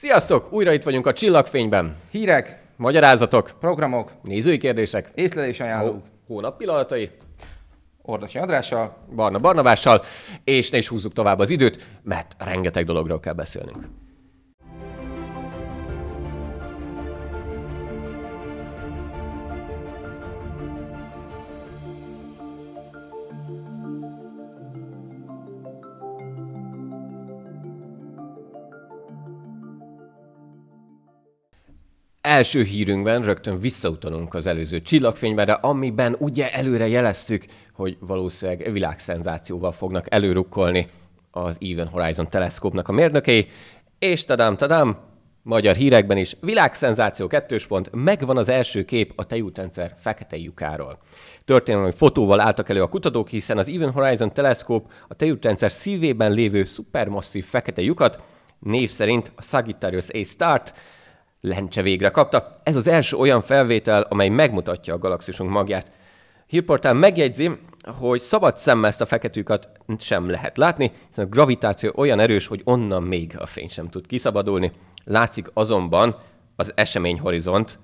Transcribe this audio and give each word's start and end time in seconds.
Sziasztok! 0.00 0.52
Újra 0.52 0.72
itt 0.72 0.82
vagyunk 0.82 1.06
a 1.06 1.12
Csillagfényben. 1.12 1.96
Hírek, 2.10 2.62
Magyarázatok, 2.76 3.50
programok, 3.60 4.12
nézői 4.22 4.58
kérdések, 4.58 5.10
észlelés 5.14 5.60
ajánlók, 5.60 6.02
hónap 6.26 6.56
pillanatai, 6.56 7.10
Ordosi 8.02 8.38
Andrással. 8.38 8.96
Barna 9.14 9.38
Barnabással, 9.38 10.02
és 10.44 10.70
ne 10.70 10.78
is 10.78 10.88
húzzuk 10.88 11.12
tovább 11.12 11.38
az 11.38 11.50
időt, 11.50 11.86
mert 12.02 12.36
rengeteg 12.38 12.84
dologról 12.84 13.20
kell 13.20 13.32
beszélnünk. 13.32 13.88
Első 32.30 32.62
hírünkben 32.62 33.22
rögtön 33.22 33.60
visszautalunk 33.60 34.34
az 34.34 34.46
előző 34.46 34.82
csillagfényben, 34.82 35.48
amiben 35.48 36.16
ugye 36.18 36.52
előre 36.52 36.88
jeleztük, 36.88 37.44
hogy 37.72 37.96
valószínűleg 38.00 38.72
világszenzációval 38.72 39.72
fognak 39.72 40.14
előrukkolni 40.14 40.88
az 41.30 41.58
Even 41.60 41.86
Horizon 41.86 42.28
teleszkópnak 42.28 42.88
a 42.88 42.92
mérnökei, 42.92 43.46
és 43.98 44.24
tadám, 44.24 44.56
tadám, 44.56 44.98
magyar 45.42 45.74
hírekben 45.74 46.16
is 46.16 46.36
világszenzáció 46.40 47.26
kettős 47.26 47.66
pont, 47.66 47.90
megvan 47.92 48.36
az 48.36 48.48
első 48.48 48.84
kép 48.84 49.12
a 49.16 49.26
tejútrendszer 49.26 49.94
fekete 49.98 50.36
lyukáról. 50.36 50.98
Történelmi 51.44 51.92
fotóval 51.92 52.40
álltak 52.40 52.68
elő 52.68 52.82
a 52.82 52.88
kutatók, 52.88 53.28
hiszen 53.28 53.58
az 53.58 53.68
Even 53.68 53.90
Horizon 53.90 54.32
teleszkóp 54.32 54.92
a 55.08 55.14
tejútrendszer 55.14 55.72
szívében 55.72 56.32
lévő 56.32 56.64
szupermasszív 56.64 57.44
fekete 57.44 57.82
lyukat, 57.82 58.22
név 58.58 58.90
szerint 58.90 59.32
a 59.36 59.42
Sagittarius 59.42 60.08
A 60.08 60.24
Start, 60.24 60.74
lencse 61.40 61.82
végre 61.82 62.10
kapta. 62.10 62.50
Ez 62.62 62.76
az 62.76 62.86
első 62.86 63.16
olyan 63.16 63.42
felvétel, 63.42 64.02
amely 64.02 64.28
megmutatja 64.28 64.94
a 64.94 64.98
galaxisunk 64.98 65.50
magját. 65.50 65.90
Hírportál 66.46 66.94
megjegyzi, 66.94 67.50
hogy 67.98 68.20
szabad 68.20 68.58
szemmel 68.58 68.90
ezt 68.90 69.00
a 69.00 69.06
feketűkat 69.06 69.68
sem 69.98 70.28
lehet 70.28 70.56
látni, 70.56 70.92
hiszen 71.08 71.24
a 71.24 71.28
gravitáció 71.28 71.92
olyan 71.94 72.20
erős, 72.20 72.46
hogy 72.46 72.60
onnan 72.64 73.02
még 73.02 73.34
a 73.38 73.46
fény 73.46 73.68
sem 73.68 73.88
tud 73.88 74.06
kiszabadulni. 74.06 74.72
Látszik 75.04 75.50
azonban 75.54 76.16
az 76.56 76.72
eseményhorizont, 76.74 77.78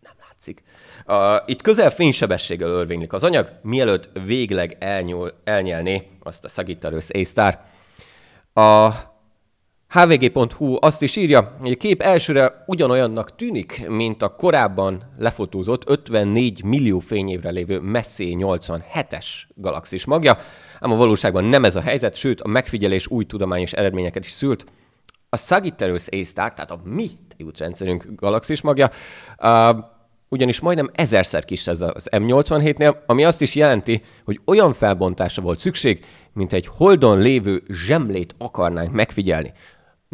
nem 0.00 0.12
látszik. 0.28 0.62
Uh, 1.06 1.50
itt 1.50 1.62
közel 1.62 1.90
fénysebességgel 1.90 2.68
örvénylik 2.68 3.12
az 3.12 3.22
anyag, 3.22 3.50
mielőtt 3.62 4.10
végleg 4.24 4.76
elnyúl, 4.80 5.32
elnyelné 5.44 6.08
azt 6.22 6.44
a 6.44 6.48
Sagittarius 6.48 7.10
A-star. 7.10 7.58
A 8.54 8.90
hvg.hu 9.88 10.76
azt 10.80 11.02
is 11.02 11.16
írja, 11.16 11.56
hogy 11.60 11.70
a 11.70 11.76
kép 11.76 12.02
elsőre 12.02 12.64
ugyanolyannak 12.66 13.36
tűnik, 13.36 13.88
mint 13.88 14.22
a 14.22 14.28
korábban 14.28 15.02
lefotózott 15.18 15.88
54 15.88 16.64
millió 16.64 16.98
fényévre 16.98 17.50
lévő 17.50 17.80
Messier 17.80 18.36
87-es 18.40 19.26
galaxis 19.54 20.04
magja, 20.04 20.38
ám 20.80 20.92
a 20.92 20.96
valóságban 20.96 21.44
nem 21.44 21.64
ez 21.64 21.76
a 21.76 21.80
helyzet, 21.80 22.14
sőt 22.14 22.40
a 22.40 22.48
megfigyelés 22.48 23.06
új 23.06 23.24
tudományos 23.24 23.72
eredményeket 23.72 24.24
is 24.24 24.30
szült. 24.30 24.66
A 25.28 25.36
Sagittarius 25.36 26.06
A-star, 26.08 26.52
tehát 26.54 26.70
a 26.70 26.80
mi 26.84 27.10
tejútrendszerünk 27.36 28.06
galaxis 28.16 28.60
magja, 28.60 28.90
uh, 29.38 29.78
ugyanis 30.28 30.60
majdnem 30.60 30.90
ezerszer 30.94 31.44
kis 31.44 31.66
ez 31.66 31.80
az 31.80 32.08
M87-nél, 32.10 32.96
ami 33.06 33.24
azt 33.24 33.42
is 33.42 33.54
jelenti, 33.54 34.02
hogy 34.24 34.40
olyan 34.44 34.72
felbontásra 34.72 35.42
volt 35.42 35.60
szükség, 35.60 36.04
mint 36.32 36.52
egy 36.52 36.66
holdon 36.66 37.18
lévő 37.18 37.62
zsemlét 37.68 38.34
akarnánk 38.38 38.92
megfigyelni. 38.92 39.52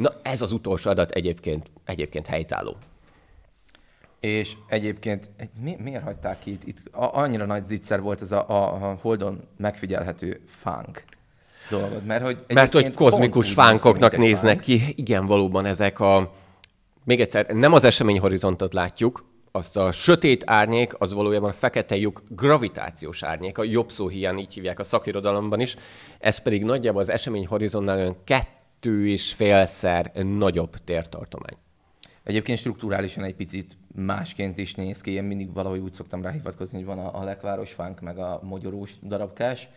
Na 0.03 0.13
ez 0.23 0.43
az 0.43 0.53
utolsó 0.53 0.91
adat 0.91 1.11
egyébként, 1.11 1.71
egyébként 1.85 2.27
helytálló. 2.27 2.77
És 4.21 4.53
egyébként 4.67 5.31
mi, 5.61 5.77
miért 5.83 6.03
hagyták 6.03 6.39
ki 6.39 6.51
itt? 6.51 6.67
itt 6.67 6.79
annyira 6.93 7.47
nagy 7.47 7.65
zicser 7.65 8.01
volt 8.01 8.21
ez 8.21 8.33
a, 8.33 8.49
a, 8.49 8.91
a 8.91 8.99
Holdon 9.01 9.41
megfigyelhető 9.57 10.41
fánk 10.47 11.05
dolgot. 11.71 12.07
Mert 12.07 12.23
hogy, 12.25 12.45
Mert, 12.49 12.73
hogy 12.73 12.95
kozmikus 12.95 13.53
fánkoknak 13.53 14.17
néznek 14.17 14.53
fánk. 14.53 14.61
ki. 14.61 14.83
Igen, 14.97 15.27
valóban 15.27 15.65
ezek 15.65 16.01
a... 16.01 16.33
Még 17.05 17.21
egyszer, 17.21 17.47
nem 17.47 17.73
az 17.73 17.85
eseményhorizontot 17.85 18.73
látjuk, 18.73 19.25
azt 19.53 19.77
a 19.77 19.93
sötét 19.93 20.43
árnyék, 20.47 20.95
az 20.99 21.13
valójában 21.13 21.51
a 21.51 21.53
fekete 21.53 21.97
lyuk 21.97 22.23
gravitációs 22.29 23.23
árnyék, 23.23 23.59
a 23.59 23.65
jobb 23.65 23.91
szó 23.91 24.09
hiány 24.09 24.39
így 24.39 24.55
hívják 24.55 24.79
a 24.79 24.85
szakirodalomban 24.85 25.61
is, 25.61 25.77
ez 26.19 26.39
pedig 26.39 26.65
nagyjából 26.65 27.01
az 27.01 27.09
eseményhorizontnál 27.09 27.97
olyan 27.97 28.17
kettő 28.83 29.09
és 29.09 29.33
félszer 29.33 30.11
nagyobb 30.15 30.77
tértartomány. 30.85 31.57
Egyébként 32.23 32.59
strukturálisan 32.59 33.25
egy 33.25 33.35
picit 33.35 33.77
másként 33.95 34.59
is 34.59 34.75
néz 34.75 35.01
ki. 35.01 35.11
Én 35.11 35.25
mindig 35.25 35.53
valahogy 35.53 35.79
úgy 35.79 35.93
szoktam 35.93 36.23
rá 36.23 36.31
hivatkozni, 36.31 36.77
hogy 36.77 36.87
van 36.87 36.99
a, 36.99 37.21
a 37.21 37.25
lekváros 37.25 37.73
fánk, 37.73 38.01
meg 38.01 38.19
a 38.19 38.41
mogyorós 38.43 38.95
darabkás. 39.03 39.69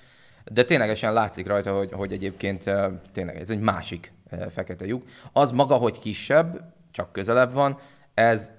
De 0.52 0.64
ténylegesen 0.64 1.14
látszik 1.14 1.48
rajta, 1.48 1.78
hogy, 1.78 1.92
hogy 1.92 2.12
egyébként 2.12 2.64
tényleg 3.12 3.36
ez 3.36 3.50
egy 3.50 3.60
másik 3.60 4.12
fekete 4.50 4.86
lyuk. 4.86 5.04
Az 5.32 5.52
maga, 5.52 5.76
hogy 5.76 6.00
kisebb, 6.00 6.74
csak 6.92 7.12
közelebb 7.12 7.54
van, 7.54 7.80
ez 8.14 8.52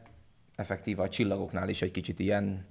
effektíve 0.57 1.03
a 1.03 1.09
csillagoknál 1.09 1.69
is 1.69 1.83
egy 1.83 1.91
kicsit 1.91 2.19
ilyen 2.19 2.67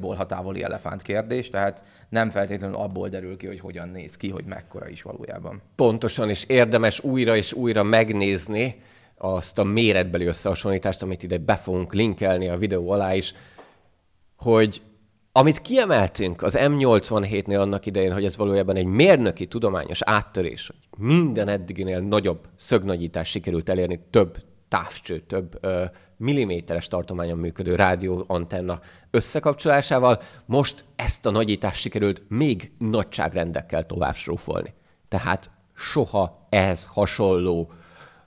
ból 0.00 0.26
távoli 0.26 0.62
elefánt 0.62 1.02
kérdés, 1.02 1.50
tehát 1.50 1.84
nem 2.08 2.30
feltétlenül 2.30 2.76
abból 2.76 3.08
derül 3.08 3.36
ki, 3.36 3.46
hogy 3.46 3.60
hogyan 3.60 3.88
néz 3.88 4.16
ki, 4.16 4.28
hogy 4.28 4.44
mekkora 4.44 4.88
is 4.88 5.02
valójában. 5.02 5.62
Pontosan, 5.74 6.28
és 6.28 6.44
érdemes 6.44 7.00
újra 7.00 7.36
és 7.36 7.52
újra 7.52 7.82
megnézni 7.82 8.82
azt 9.16 9.58
a 9.58 9.64
méretbeli 9.64 10.24
összehasonlítást, 10.24 11.02
amit 11.02 11.22
ide 11.22 11.38
be 11.38 11.56
fogunk 11.56 11.94
linkelni 11.94 12.48
a 12.48 12.56
videó 12.56 12.90
alá 12.90 13.14
is, 13.14 13.34
hogy 14.36 14.82
amit 15.32 15.62
kiemeltünk 15.62 16.42
az 16.42 16.56
M87-nél 16.58 17.60
annak 17.60 17.86
idején, 17.86 18.12
hogy 18.12 18.24
ez 18.24 18.36
valójában 18.36 18.76
egy 18.76 18.84
mérnöki 18.84 19.46
tudományos 19.46 20.02
áttörés, 20.02 20.66
hogy 20.66 21.06
minden 21.06 21.48
eddiginél 21.48 22.00
nagyobb 22.00 22.48
szögnagyítás 22.56 23.28
sikerült 23.28 23.68
elérni, 23.68 24.00
több 24.10 24.36
távcső, 24.70 25.20
több 25.20 25.58
ö, 25.60 25.84
milliméteres 26.16 26.88
tartományon 26.88 27.38
működő 27.38 27.74
rádióantenna 27.74 28.80
összekapcsolásával, 29.10 30.22
most 30.46 30.84
ezt 30.96 31.26
a 31.26 31.30
nagyítást 31.30 31.80
sikerült 31.80 32.22
még 32.28 32.72
nagyságrendekkel 32.78 33.86
tovább 33.86 34.14
srófolni. 34.14 34.74
Tehát 35.08 35.50
soha 35.74 36.46
ez 36.48 36.84
hasonló 36.84 37.72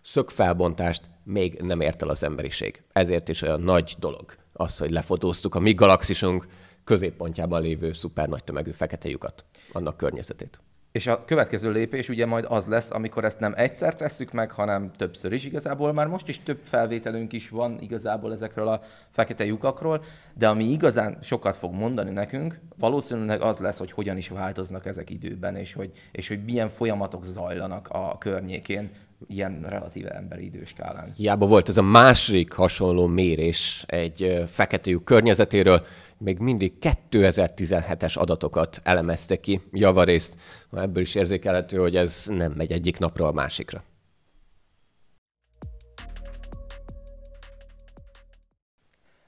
szögfelbontást 0.01 1.09
még 1.23 1.61
nem 1.61 1.81
ért 1.81 2.01
el 2.01 2.09
az 2.09 2.23
emberiség. 2.23 2.83
Ezért 2.91 3.29
is 3.29 3.41
olyan 3.41 3.61
nagy 3.61 3.95
dolog 3.99 4.35
az, 4.53 4.77
hogy 4.77 4.89
lefotóztuk 4.89 5.55
a 5.55 5.59
mi 5.59 5.73
galaxisunk 5.73 6.47
középpontjában 6.83 7.61
lévő 7.61 7.93
szuper 7.93 8.27
nagy 8.27 8.43
tömegű 8.43 8.71
fekete 8.71 9.09
lyukat, 9.09 9.45
annak 9.71 9.97
környezetét. 9.97 10.59
És 10.93 11.07
a 11.07 11.25
következő 11.25 11.71
lépés 11.71 12.09
ugye 12.09 12.25
majd 12.25 12.45
az 12.47 12.65
lesz, 12.65 12.91
amikor 12.91 13.25
ezt 13.25 13.39
nem 13.39 13.53
egyszer 13.55 13.95
tesszük 13.95 14.31
meg, 14.31 14.51
hanem 14.51 14.91
többször 14.91 15.31
is 15.31 15.45
igazából. 15.45 15.93
Már 15.93 16.07
most 16.07 16.27
is 16.27 16.43
több 16.43 16.59
felvételünk 16.63 17.33
is 17.33 17.49
van 17.49 17.77
igazából 17.81 18.31
ezekről 18.31 18.67
a 18.67 18.81
fekete 19.09 19.45
lyukakról, 19.45 20.03
de 20.33 20.47
ami 20.47 20.63
igazán 20.63 21.17
sokat 21.21 21.55
fog 21.55 21.73
mondani 21.73 22.11
nekünk, 22.11 22.59
valószínűleg 22.77 23.41
az 23.41 23.57
lesz, 23.57 23.77
hogy 23.77 23.91
hogyan 23.91 24.17
is 24.17 24.29
változnak 24.29 24.85
ezek 24.85 25.09
időben, 25.09 25.55
és 25.55 25.73
hogy, 25.73 25.91
és 26.11 26.27
hogy 26.27 26.43
milyen 26.43 26.69
folyamatok 26.69 27.23
zajlanak 27.23 27.87
a 27.89 28.17
környékén, 28.17 28.91
ilyen 29.27 29.65
relatíve 29.67 30.09
emberi 30.09 30.45
időskálán. 30.45 31.11
Hiába 31.15 31.47
volt 31.47 31.69
ez 31.69 31.77
a 31.77 31.81
második 31.81 32.51
hasonló 32.51 33.07
mérés 33.07 33.83
egy 33.87 34.43
fekete 34.47 34.89
lyuk 34.89 35.05
környezetéről, 35.05 35.85
még 36.17 36.37
mindig 36.37 36.73
2017-es 36.81 38.17
adatokat 38.17 38.81
elemezte 38.83 39.39
ki 39.39 39.61
javarészt. 39.71 40.37
Ebből 40.71 41.01
is 41.03 41.15
érzékelhető, 41.15 41.77
hogy 41.77 41.95
ez 41.95 42.25
nem 42.27 42.51
megy 42.51 42.71
egyik 42.71 42.97
napról 42.97 43.27
a 43.27 43.31
másikra. 43.31 43.83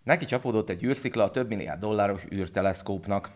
Neki 0.03 0.25
csapódott 0.25 0.69
egy 0.69 0.83
űrszikla 0.83 1.24
a 1.24 1.31
több 1.31 1.47
milliárd 1.47 1.80
dolláros 1.80 2.25
űrteleszkópnak. 2.33 3.31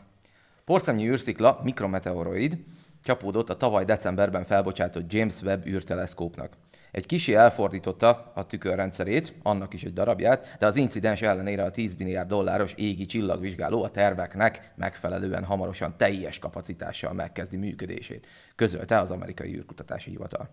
Porszemnyi 0.65 1.07
űrszikla, 1.07 1.59
mikrometeoroid, 1.63 2.57
csapódott 3.03 3.49
a 3.49 3.57
tavaly 3.57 3.85
decemberben 3.85 4.45
felbocsátott 4.45 5.13
James 5.13 5.41
Webb 5.41 5.67
űrteleszkópnak. 5.67 6.53
Egy 6.91 7.05
kisi 7.05 7.33
elfordította 7.33 8.25
a 8.33 8.45
tükörrendszerét, 8.45 9.33
annak 9.43 9.73
is 9.73 9.83
egy 9.83 9.93
darabját, 9.93 10.55
de 10.59 10.65
az 10.65 10.75
incidens 10.75 11.21
ellenére 11.21 11.63
a 11.63 11.71
10 11.71 11.95
milliárd 11.95 12.27
dolláros 12.27 12.73
égi 12.75 13.05
csillagvizsgáló 13.05 13.83
a 13.83 13.89
terveknek 13.89 14.71
megfelelően 14.75 15.43
hamarosan 15.43 15.93
teljes 15.97 16.39
kapacitással 16.39 17.13
megkezdi 17.13 17.57
működését, 17.57 18.27
közölte 18.55 18.99
az 18.99 19.11
amerikai 19.11 19.55
űrkutatási 19.55 20.09
hivatal. 20.09 20.49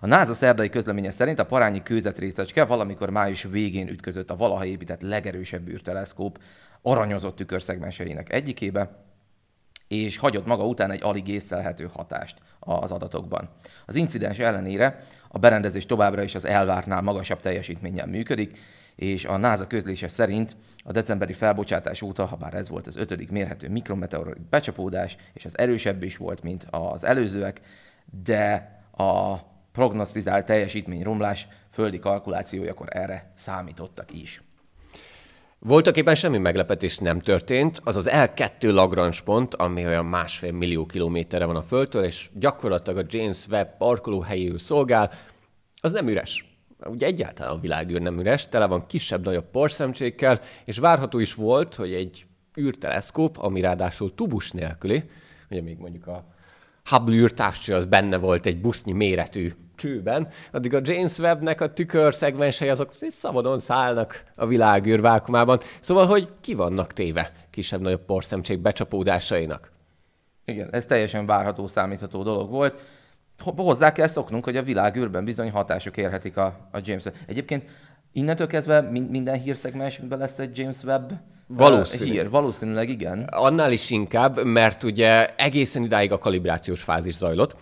A 0.00 0.06
NASA 0.06 0.34
szerdai 0.34 0.68
közleménye 0.68 1.10
szerint 1.10 1.38
a 1.38 1.46
parányi 1.46 1.82
kőzetrészecske 1.82 2.64
valamikor 2.64 3.10
május 3.10 3.42
végén 3.42 3.88
ütközött 3.88 4.30
a 4.30 4.36
valaha 4.36 4.64
épített 4.64 5.02
legerősebb 5.02 5.68
űrteleszkóp 5.68 6.38
aranyozott 6.82 7.36
tükörszegmenseinek 7.36 8.32
egyikébe, 8.32 8.90
és 9.88 10.16
hagyott 10.16 10.46
maga 10.46 10.66
után 10.66 10.90
egy 10.90 11.02
alig 11.02 11.28
észlelhető 11.28 11.88
hatást 11.94 12.38
az 12.58 12.90
adatokban. 12.90 13.48
Az 13.86 13.94
incidens 13.94 14.38
ellenére 14.38 15.00
a 15.28 15.38
berendezés 15.38 15.86
továbbra 15.86 16.22
is 16.22 16.34
az 16.34 16.44
elvártnál 16.44 17.02
magasabb 17.02 17.40
teljesítménnyel 17.40 18.06
működik, 18.06 18.58
és 18.94 19.24
a 19.24 19.36
NASA 19.36 19.66
közlése 19.66 20.08
szerint 20.08 20.56
a 20.84 20.92
decemberi 20.92 21.32
felbocsátás 21.32 22.02
óta, 22.02 22.24
ha 22.24 22.36
bár 22.36 22.54
ez 22.54 22.68
volt 22.68 22.86
az 22.86 22.96
ötödik 22.96 23.30
mérhető 23.30 23.68
mikrometeoroid 23.68 24.40
becsapódás, 24.40 25.16
és 25.32 25.44
az 25.44 25.58
erősebb 25.58 26.02
is 26.02 26.16
volt, 26.16 26.42
mint 26.42 26.66
az 26.70 27.04
előzőek, 27.04 27.60
de 28.24 28.76
a 28.96 29.36
prognosztizált 29.72 30.46
teljesítmény 30.46 31.02
romlás 31.02 31.48
földi 31.70 31.98
kalkulációjakor 31.98 32.88
erre 32.90 33.32
számítottak 33.34 34.12
is. 34.12 34.42
Voltak 35.60 35.96
éppen 35.96 36.14
semmi 36.14 36.38
meglepetés 36.38 36.98
nem 36.98 37.20
történt, 37.20 37.80
az 37.84 37.96
az 37.96 38.08
L2 38.12 38.72
Lagrange 38.72 39.18
pont, 39.24 39.54
ami 39.54 39.86
olyan 39.86 40.04
másfél 40.04 40.52
millió 40.52 40.86
kilométerre 40.86 41.44
van 41.44 41.56
a 41.56 41.62
Földtől, 41.62 42.04
és 42.04 42.30
gyakorlatilag 42.34 42.98
a 42.98 43.06
James 43.08 43.46
Webb 43.46 43.76
parkolóhelyéül 43.76 44.58
szolgál, 44.58 45.10
az 45.80 45.92
nem 45.92 46.08
üres. 46.08 46.44
Ugye 46.86 47.06
egyáltalán 47.06 47.52
a 47.52 47.60
világűr 47.60 48.00
nem 48.00 48.20
üres, 48.20 48.48
tele 48.48 48.66
van 48.66 48.86
kisebb-nagyobb 48.86 49.50
porszemcsékkel, 49.50 50.40
és 50.64 50.78
várható 50.78 51.18
is 51.18 51.34
volt, 51.34 51.74
hogy 51.74 51.92
egy 51.92 52.26
űrteleszkóp, 52.60 53.38
ami 53.38 53.60
ráadásul 53.60 54.14
tubus 54.14 54.50
nélküli, 54.50 55.04
ugye 55.50 55.62
még 55.62 55.78
mondjuk 55.78 56.06
a 56.06 56.24
Hubble 56.84 57.14
űrtávcső 57.14 57.74
az 57.74 57.86
benne 57.86 58.16
volt 58.16 58.46
egy 58.46 58.60
busznyi 58.60 58.92
méretű 58.92 59.52
csőben, 59.78 60.28
addig 60.52 60.74
a 60.74 60.80
James 60.82 61.18
Webbnek 61.18 61.60
a 61.60 61.72
tükör 61.72 62.14
szegmensei 62.14 62.68
azok 62.68 62.92
szabadon 63.10 63.60
szállnak 63.60 64.22
a 64.34 64.46
világűr 64.46 65.00
vákumában. 65.00 65.60
Szóval, 65.80 66.06
hogy 66.06 66.28
ki 66.40 66.54
vannak 66.54 66.92
téve 66.92 67.32
kisebb-nagyobb 67.50 68.04
porszemcsék 68.04 68.58
becsapódásainak. 68.58 69.70
Igen, 70.44 70.68
ez 70.70 70.86
teljesen 70.86 71.26
várható, 71.26 71.66
számítható 71.66 72.22
dolog 72.22 72.50
volt. 72.50 72.80
Hozzá 73.56 73.92
kell 73.92 74.06
szoknunk, 74.06 74.44
hogy 74.44 74.56
a 74.56 74.62
világűrben 74.62 75.24
bizony 75.24 75.50
hatások 75.50 75.96
érhetik 75.96 76.36
a, 76.36 76.44
a 76.72 76.80
James 76.82 77.04
Webb. 77.04 77.14
Egyébként 77.26 77.64
innentől 78.12 78.46
kezdve 78.46 78.80
minden 78.80 79.40
hírszegmensünkben 79.40 80.18
lesz 80.18 80.38
egy 80.38 80.58
James 80.58 80.82
Webb 80.82 81.20
Valószínű. 81.46 82.10
hír. 82.10 82.30
Valószínűleg 82.30 82.88
igen. 82.88 83.28
Annál 83.30 83.72
is 83.72 83.90
inkább, 83.90 84.44
mert 84.44 84.82
ugye 84.82 85.26
egészen 85.36 85.82
idáig 85.82 86.12
a 86.12 86.18
kalibrációs 86.18 86.82
fázis 86.82 87.14
zajlott. 87.14 87.56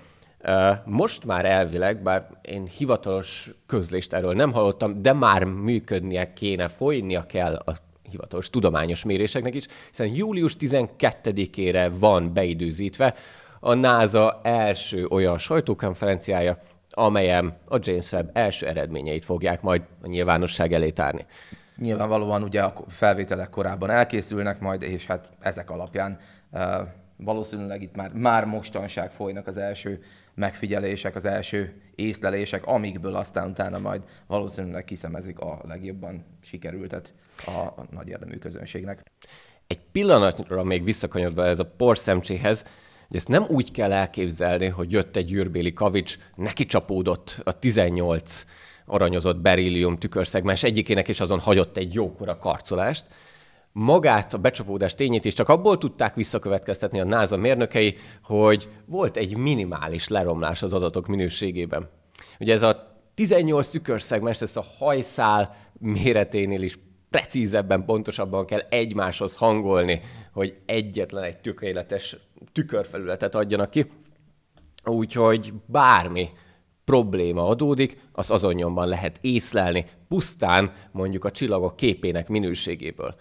Most 0.84 1.24
már 1.24 1.44
elvileg, 1.44 2.02
bár 2.02 2.26
én 2.42 2.66
hivatalos 2.66 3.50
közlést 3.66 4.12
erről 4.12 4.34
nem 4.34 4.52
hallottam, 4.52 5.02
de 5.02 5.12
már 5.12 5.44
működnie 5.44 6.32
kéne, 6.32 6.68
folynia 6.68 7.26
kell 7.26 7.54
a 7.54 7.76
hivatalos 8.10 8.50
tudományos 8.50 9.04
méréseknek 9.04 9.54
is, 9.54 9.66
hiszen 9.90 10.14
július 10.14 10.56
12-ére 10.60 11.92
van 11.98 12.32
beidőzítve 12.32 13.14
a 13.60 13.74
NASA 13.74 14.40
első 14.42 15.06
olyan 15.06 15.38
sajtókonferenciája, 15.38 16.58
amelyen 16.90 17.56
a 17.68 17.78
James 17.80 18.12
Webb 18.12 18.30
első 18.32 18.66
eredményeit 18.66 19.24
fogják 19.24 19.62
majd 19.62 19.82
a 20.02 20.06
nyilvánosság 20.06 20.72
elé 20.72 20.90
tárni. 20.90 21.26
Nyilvánvalóan 21.76 22.42
ugye 22.42 22.62
a 22.62 22.74
felvételek 22.88 23.50
korábban 23.50 23.90
elkészülnek 23.90 24.60
majd, 24.60 24.82
és 24.82 25.06
hát 25.06 25.28
ezek 25.40 25.70
alapján 25.70 26.18
uh, 26.50 26.62
valószínűleg 27.16 27.82
itt 27.82 27.96
már, 27.96 28.12
már 28.12 28.44
mostanság 28.44 29.10
folynak 29.10 29.46
az 29.46 29.56
első 29.56 30.02
megfigyelések, 30.36 31.14
az 31.14 31.24
első 31.24 31.82
észlelések, 31.94 32.66
amikből 32.66 33.14
aztán 33.14 33.48
utána 33.50 33.78
majd 33.78 34.02
valószínűleg 34.26 34.84
kiszemezik 34.84 35.38
a 35.38 35.60
legjobban 35.68 36.24
sikerültet 36.42 37.12
a, 37.46 37.82
nagy 37.90 38.08
érdemű 38.08 38.36
közönségnek. 38.36 39.02
Egy 39.66 39.80
pillanatra 39.92 40.64
még 40.64 40.84
visszakanyodva 40.84 41.46
ez 41.46 41.58
a 41.58 41.66
porszemcséhez, 41.76 42.64
hogy 43.08 43.16
ezt 43.16 43.28
nem 43.28 43.44
úgy 43.48 43.70
kell 43.70 43.92
elképzelni, 43.92 44.66
hogy 44.66 44.92
jött 44.92 45.16
egy 45.16 45.32
űrbéli 45.32 45.72
kavics, 45.72 46.18
neki 46.34 46.66
csapódott 46.66 47.40
a 47.44 47.58
18 47.58 48.44
aranyozott 48.86 49.36
berillium 49.36 49.98
tükörszegmens 49.98 50.62
egyikének, 50.62 51.08
és 51.08 51.20
azon 51.20 51.38
hagyott 51.38 51.76
egy 51.76 51.94
jókora 51.94 52.38
karcolást, 52.38 53.06
magát 53.78 54.34
a 54.34 54.38
becsapódás 54.38 54.94
tényét 54.94 55.24
is 55.24 55.34
csak 55.34 55.48
abból 55.48 55.78
tudták 55.78 56.14
visszakövetkeztetni 56.14 57.00
a 57.00 57.04
NASA 57.04 57.36
mérnökei, 57.36 57.96
hogy 58.24 58.68
volt 58.86 59.16
egy 59.16 59.36
minimális 59.36 60.08
leromlás 60.08 60.62
az 60.62 60.72
adatok 60.72 61.06
minőségében. 61.06 61.88
Ugye 62.40 62.52
ez 62.52 62.62
a 62.62 62.98
18 63.14 63.68
tükörszegmens, 63.68 64.40
ezt 64.40 64.56
a 64.56 64.64
hajszál 64.78 65.56
méreténél 65.78 66.62
is 66.62 66.78
precízebben, 67.10 67.84
pontosabban 67.84 68.46
kell 68.46 68.60
egymáshoz 68.68 69.36
hangolni, 69.36 70.00
hogy 70.32 70.56
egyetlen 70.66 71.22
egy 71.22 71.38
tökéletes 71.38 72.16
tükörfelületet 72.52 73.34
adjanak 73.34 73.70
ki. 73.70 73.90
Úgyhogy 74.84 75.52
bármi 75.66 76.28
probléma 76.84 77.48
adódik, 77.48 78.00
az 78.12 78.30
azonnyomban 78.30 78.88
lehet 78.88 79.18
észlelni, 79.20 79.84
pusztán 80.08 80.72
mondjuk 80.92 81.24
a 81.24 81.30
csillagok 81.30 81.76
képének 81.76 82.28
minőségéből 82.28 83.14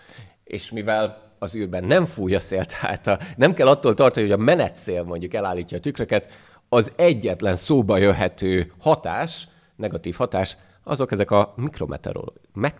és 0.46 0.72
mivel 0.72 1.32
az 1.40 1.56
űrben 1.56 1.84
nem 1.84 2.06
fúj 2.06 2.36
a 2.36 2.40
szél, 2.40 2.66
tehát 2.66 3.08
a, 3.08 3.20
nem 3.38 3.54
kell 3.54 3.68
attól 3.68 3.94
tartani, 3.94 4.26
hogy 4.26 4.40
a 4.40 4.44
menetszél 4.44 5.04
mondjuk 5.04 5.34
elállítja 5.34 5.78
a 5.78 5.82
tükröket, 5.82 6.32
az 6.70 6.92
egyetlen 6.96 7.56
szóba 7.56 7.98
jöhető 7.98 8.72
hatás, 8.80 9.48
negatív 9.76 10.16
hatás, 10.16 10.58
azok 10.84 11.12
ezek 11.12 11.32
a 11.32 11.54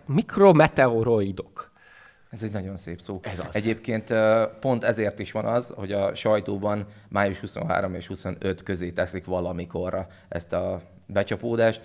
mikrometeoroidok. 0.06 1.74
Ez 2.30 2.42
egy 2.42 2.52
nagyon 2.52 2.76
szép 2.76 3.00
szó. 3.00 3.20
Ez 3.22 3.38
az. 3.38 3.56
Egyébként 3.56 4.14
pont 4.60 4.84
ezért 4.84 5.18
is 5.18 5.32
van 5.32 5.44
az, 5.44 5.72
hogy 5.76 5.92
a 5.92 6.14
sajtóban 6.14 6.86
május 7.08 7.38
23 7.38 7.94
és 7.94 8.06
25 8.06 8.62
közé 8.62 8.90
teszik 8.90 9.24
valamikorra 9.24 10.06
ezt 10.28 10.52
a 10.52 10.82
becsapódást, 11.06 11.80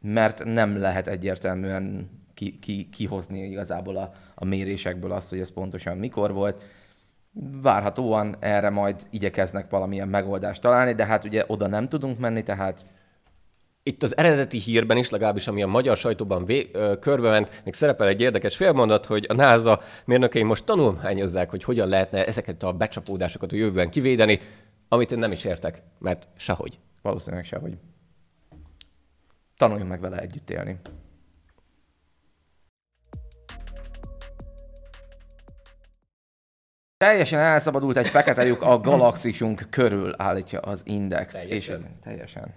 mert 0.00 0.44
nem 0.44 0.78
lehet 0.78 1.06
egyértelműen 1.06 2.10
ki, 2.34 2.58
ki, 2.58 2.88
kihozni 2.92 3.38
igazából 3.38 3.96
a, 3.96 4.12
a 4.42 4.44
mérésekből 4.44 5.12
azt, 5.12 5.28
hogy 5.30 5.40
ez 5.40 5.52
pontosan 5.52 5.96
mikor 5.96 6.32
volt. 6.32 6.62
Várhatóan 7.62 8.36
erre 8.40 8.70
majd 8.70 9.06
igyekeznek 9.10 9.70
valamilyen 9.70 10.08
megoldást 10.08 10.60
találni, 10.60 10.94
de 10.94 11.06
hát 11.06 11.24
ugye 11.24 11.44
oda 11.46 11.66
nem 11.66 11.88
tudunk 11.88 12.18
menni, 12.18 12.42
tehát 12.42 12.84
itt 13.82 14.02
az 14.02 14.16
eredeti 14.16 14.58
hírben 14.58 14.96
is, 14.96 15.10
legalábbis 15.10 15.48
ami 15.48 15.62
a 15.62 15.66
magyar 15.66 15.96
sajtóban 15.96 16.44
vé, 16.44 16.68
ö, 16.72 16.98
körbement, 17.00 17.62
még 17.64 17.74
szerepel 17.74 18.08
egy 18.08 18.20
érdekes 18.20 18.56
félmondat, 18.56 19.06
hogy 19.06 19.26
a 19.28 19.32
NASA 19.32 19.80
mérnökei 20.04 20.42
most 20.42 20.64
tanulmányozzák, 20.64 21.50
hogy 21.50 21.64
hogyan 21.64 21.88
lehetne 21.88 22.26
ezeket 22.26 22.62
a 22.62 22.72
becsapódásokat 22.72 23.52
a 23.52 23.56
jövőben 23.56 23.90
kivédeni, 23.90 24.40
amit 24.88 25.12
én 25.12 25.18
nem 25.18 25.32
is 25.32 25.44
értek, 25.44 25.82
mert 25.98 26.28
sehogy. 26.36 26.78
Valószínűleg 27.02 27.44
sehogy. 27.44 27.76
Tanuljunk 29.56 29.90
meg 29.90 30.00
vele 30.00 30.18
együtt 30.18 30.50
élni. 30.50 30.78
Teljesen 37.02 37.40
elszabadult 37.40 37.96
egy 37.96 38.08
fekete 38.08 38.44
lyuk 38.44 38.62
a 38.62 38.80
galaxisunk 38.80 39.62
körül, 39.70 40.14
állítja 40.16 40.60
az 40.60 40.82
Index. 40.84 41.34
Teljesen. 41.34 41.80
És, 41.80 42.02
teljesen. 42.02 42.54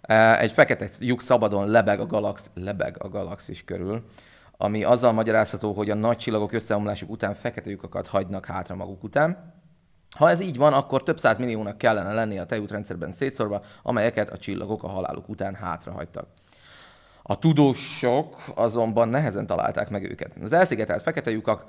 E, 0.00 0.38
egy 0.38 0.52
fekete 0.52 0.88
lyuk 0.98 1.20
szabadon 1.20 1.68
lebeg 1.68 2.00
a, 2.00 2.06
galax, 2.06 2.50
lebeg 2.54 2.96
a 3.02 3.08
galaxis 3.08 3.64
körül, 3.64 4.04
ami 4.56 4.84
azzal 4.84 5.12
magyarázható, 5.12 5.72
hogy 5.72 5.90
a 5.90 5.94
nagy 5.94 6.16
csillagok 6.16 6.52
összeomlásuk 6.52 7.10
után 7.10 7.34
fekete 7.34 7.70
lyukakat 7.70 8.06
hagynak 8.06 8.46
hátra 8.46 8.74
maguk 8.74 9.02
után. 9.02 9.54
Ha 10.16 10.30
ez 10.30 10.40
így 10.40 10.56
van, 10.56 10.72
akkor 10.72 11.02
több 11.02 11.18
száz 11.18 11.38
milliónak 11.38 11.78
kellene 11.78 12.12
lennie 12.12 12.40
a 12.40 12.46
tejútrendszerben 12.46 13.12
szétszorva, 13.12 13.62
amelyeket 13.82 14.30
a 14.30 14.38
csillagok 14.38 14.82
a 14.82 14.88
haláluk 14.88 15.28
után 15.28 15.54
hátrahagytak. 15.54 16.26
A 17.22 17.38
tudósok 17.38 18.36
azonban 18.54 19.08
nehezen 19.08 19.46
találták 19.46 19.88
meg 19.88 20.04
őket. 20.10 20.32
Az 20.42 20.52
elszigetelt 20.52 21.02
fekete 21.02 21.30
lyukak 21.30 21.64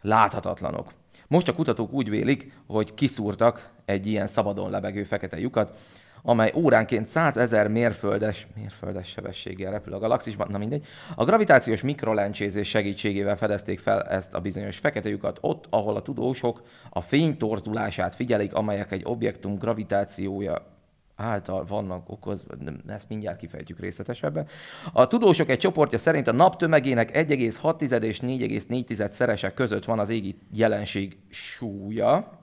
láthatatlanok. 0.00 0.92
Most 1.32 1.48
a 1.48 1.54
kutatók 1.54 1.92
úgy 1.92 2.10
vélik, 2.10 2.52
hogy 2.66 2.94
kiszúrtak 2.94 3.70
egy 3.84 4.06
ilyen 4.06 4.26
szabadon 4.26 4.70
lebegő 4.70 5.04
fekete 5.04 5.38
lyukat, 5.38 5.78
amely 6.22 6.52
óránként 6.54 7.08
100 7.08 7.36
ezer 7.36 7.68
mérföldes, 7.68 8.46
mérföldes 8.56 9.08
sebességgel 9.08 9.70
repül 9.70 9.94
a 9.94 9.98
galaxisban, 9.98 10.48
na 10.50 10.58
mindegy. 10.58 10.86
A 11.14 11.24
gravitációs 11.24 11.82
mikrolencsézés 11.82 12.68
segítségével 12.68 13.36
fedezték 13.36 13.78
fel 13.78 14.02
ezt 14.02 14.34
a 14.34 14.40
bizonyos 14.40 14.78
fekete 14.78 15.08
lyukat 15.08 15.38
ott, 15.40 15.66
ahol 15.70 15.96
a 15.96 16.02
tudósok 16.02 16.62
a 16.90 17.00
fény 17.00 17.36
torzulását 17.36 18.14
figyelik, 18.14 18.54
amelyek 18.54 18.92
egy 18.92 19.02
objektum 19.04 19.58
gravitációja 19.58 20.66
által 21.16 21.64
vannak 21.64 22.10
okozva, 22.10 22.54
ezt 22.86 23.08
mindjárt 23.08 23.38
kifejtjük 23.38 23.80
részletesebben. 23.80 24.46
A 24.92 25.06
tudósok 25.06 25.48
egy 25.48 25.58
csoportja 25.58 25.98
szerint 25.98 26.28
a 26.28 26.32
nap 26.32 26.56
tömegének 26.56 27.10
1,6 27.16 28.02
és 28.02 28.20
4,4 28.20 29.10
szerese 29.10 29.54
között 29.54 29.84
van 29.84 29.98
az 29.98 30.08
égi 30.08 30.36
jelenség 30.52 31.16
súlya, 31.28 32.40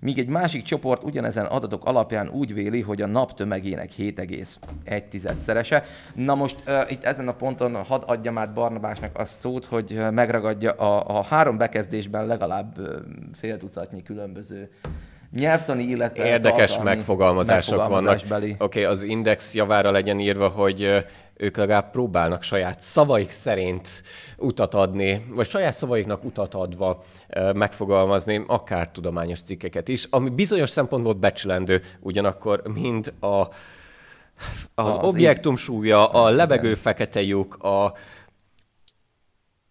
míg 0.00 0.18
egy 0.18 0.28
másik 0.28 0.62
csoport 0.62 1.04
ugyanezen 1.04 1.46
adatok 1.46 1.84
alapján 1.84 2.28
úgy 2.28 2.54
véli, 2.54 2.80
hogy 2.80 3.02
a 3.02 3.06
nap 3.06 3.34
tömegének 3.34 3.90
7,1 3.98 5.38
szerese. 5.38 5.84
Na 6.14 6.34
most 6.34 6.62
uh, 6.66 6.90
itt 6.90 7.04
ezen 7.04 7.28
a 7.28 7.34
ponton 7.34 7.74
hadd 7.84 8.02
adjam 8.02 8.38
át 8.38 8.52
Barnabásnak 8.52 9.18
a 9.18 9.24
szót, 9.24 9.64
hogy 9.64 10.06
megragadja 10.10 10.72
a, 10.72 11.18
a 11.18 11.22
három 11.22 11.56
bekezdésben 11.56 12.26
legalább 12.26 12.78
uh, 12.78 12.88
fél 13.32 13.56
tucatnyi 13.56 14.02
különböző 14.02 14.70
nyelvtani, 15.32 15.82
illetve 15.82 16.26
Érdekes 16.26 16.78
megfogalmazások 16.78 17.88
vannak. 17.88 18.20
Oké, 18.30 18.54
okay, 18.58 18.84
az 18.84 19.02
index 19.02 19.54
javára 19.54 19.90
legyen 19.90 20.18
írva, 20.18 20.48
hogy 20.48 21.04
ők 21.36 21.56
legalább 21.56 21.90
próbálnak 21.90 22.42
saját 22.42 22.80
szavaik 22.80 23.30
szerint 23.30 24.02
utat 24.36 24.74
adni, 24.74 25.26
vagy 25.28 25.48
saját 25.48 25.74
szavaiknak 25.74 26.24
utat 26.24 26.54
adva 26.54 27.04
megfogalmazni, 27.54 28.44
akár 28.46 28.90
tudományos 28.90 29.40
cikkeket 29.40 29.88
is, 29.88 30.06
ami 30.10 30.28
bizonyos 30.28 30.70
szempontból 30.70 31.12
becsülendő, 31.12 31.82
ugyanakkor 32.00 32.62
mind 32.74 33.12
a, 33.20 33.26
az, 33.26 33.48
az 34.74 34.96
objektum 35.00 35.56
súlya, 35.56 36.06
a 36.08 36.28
lebegő 36.28 36.74
fekete 36.74 37.22
lyuk, 37.22 37.62
a, 37.62 37.94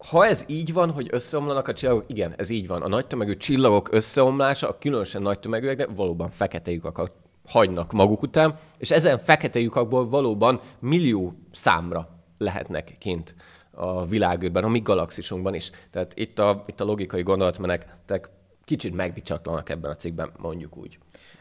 ha 0.08 0.26
ez 0.26 0.44
így 0.48 0.74
van, 0.74 0.92
hogy 0.92 1.08
összeomlanak 1.12 1.68
a 1.68 1.74
csillagok, 1.74 2.04
igen, 2.08 2.34
ez 2.38 2.50
így 2.50 2.68
van. 2.68 2.82
A 2.82 2.88
nagy 2.88 3.08
tömegű 3.08 3.38
csillagok 3.38 3.92
összeomlása, 3.92 4.70
a 4.70 4.78
különösen 4.78 5.22
nagy 5.22 5.40
tömegűek, 5.40 5.78
de 5.78 5.86
valóban 5.86 6.30
fekete 6.30 6.72
lyukakat 6.72 7.12
hagynak 7.48 7.92
maguk 7.92 8.22
után, 8.22 8.56
és 8.78 8.92
ezen 8.92 9.18
fekete 9.18 9.60
lyukakból 9.60 10.10
valóban 10.10 10.60
millió 10.80 11.34
számra 11.52 12.10
lehetnek 12.38 12.96
kint 13.00 13.36
a 13.72 14.06
világűrben, 14.06 14.64
a 14.64 14.68
mi 14.68 14.80
galaxisunkban 14.80 15.54
is. 15.54 15.72
Tehát 15.92 16.12
itt 16.16 16.40
a, 16.40 16.64
itt 16.68 16.82
a 16.82 16.86
logikai 16.86 17.22
gondolatmenetek 17.22 18.30
kicsit 18.66 18.96
megbicsatlanak 18.96 19.70
ebben 19.70 19.92
a 19.92 19.96
cikkben, 19.96 20.32
mondjuk 20.38 20.78
úgy. 20.78 20.98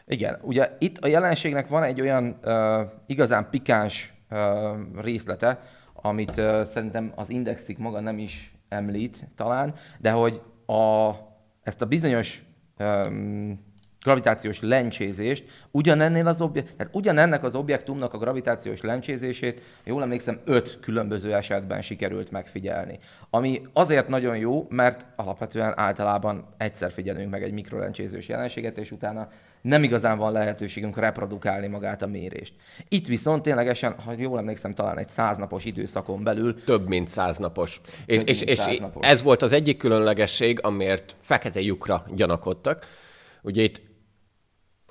Igen, 0.07 0.39
ugye 0.41 0.75
itt 0.79 0.97
a 0.97 1.07
jelenségnek 1.07 1.67
van 1.67 1.83
egy 1.83 2.01
olyan 2.01 2.39
uh, 2.43 2.81
igazán 3.05 3.49
pikáns 3.49 4.13
részlete, 5.01 5.59
amit 5.93 6.41
szerintem 6.63 7.11
az 7.15 7.29
indexik 7.29 7.77
maga 7.77 7.99
nem 7.99 8.17
is 8.17 8.53
említ 8.69 9.27
talán, 9.35 9.73
de 9.99 10.11
hogy 10.11 10.41
a, 10.65 11.11
ezt 11.63 11.81
a 11.81 11.85
bizonyos 11.85 12.43
um, 12.79 13.67
gravitációs 14.03 14.61
lencsézést 14.61 15.67
ugyanennél 15.71 16.27
az 16.27 16.41
objekt, 16.41 16.75
tehát 16.75 16.95
ugyanennek 16.95 17.43
az 17.43 17.55
objektumnak 17.55 18.13
a 18.13 18.17
gravitációs 18.17 18.81
lencsézését, 18.81 19.61
jól 19.83 20.01
emlékszem, 20.01 20.39
öt 20.45 20.79
különböző 20.79 21.33
esetben 21.33 21.81
sikerült 21.81 22.31
megfigyelni. 22.31 22.99
Ami 23.29 23.61
azért 23.73 24.07
nagyon 24.07 24.37
jó, 24.37 24.65
mert 24.69 25.05
alapvetően 25.15 25.79
általában 25.79 26.53
egyszer 26.57 26.91
figyelünk 26.91 27.29
meg 27.29 27.43
egy 27.43 27.53
mikrolencsésős 27.53 28.27
jelenséget, 28.27 28.77
és 28.77 28.91
utána 28.91 29.29
nem 29.61 29.83
igazán 29.83 30.17
van 30.17 30.31
lehetőségünk 30.31 30.97
reprodukálni 30.97 31.67
magát 31.67 32.01
a 32.01 32.07
mérést. 32.07 32.53
Itt 32.87 33.07
viszont 33.07 33.43
ténylegesen, 33.43 33.95
ha 34.05 34.13
jól 34.17 34.37
emlékszem, 34.37 34.73
talán 34.73 34.97
egy 34.97 35.09
száznapos 35.09 35.65
időszakon 35.65 36.23
belül. 36.23 36.63
Több 36.63 36.87
mint 36.87 37.07
száznapos. 37.07 37.81
És, 38.05 38.21
és, 38.25 38.41
és 38.41 38.57
száznapos. 38.57 39.07
ez 39.07 39.21
volt 39.21 39.41
az 39.41 39.51
egyik 39.51 39.77
különlegesség, 39.77 40.59
amiért 40.61 41.15
fekete 41.19 41.61
lyukra 41.61 42.05
gyanakodtak. 42.15 42.85
Ugye 43.41 43.61
itt 43.61 43.81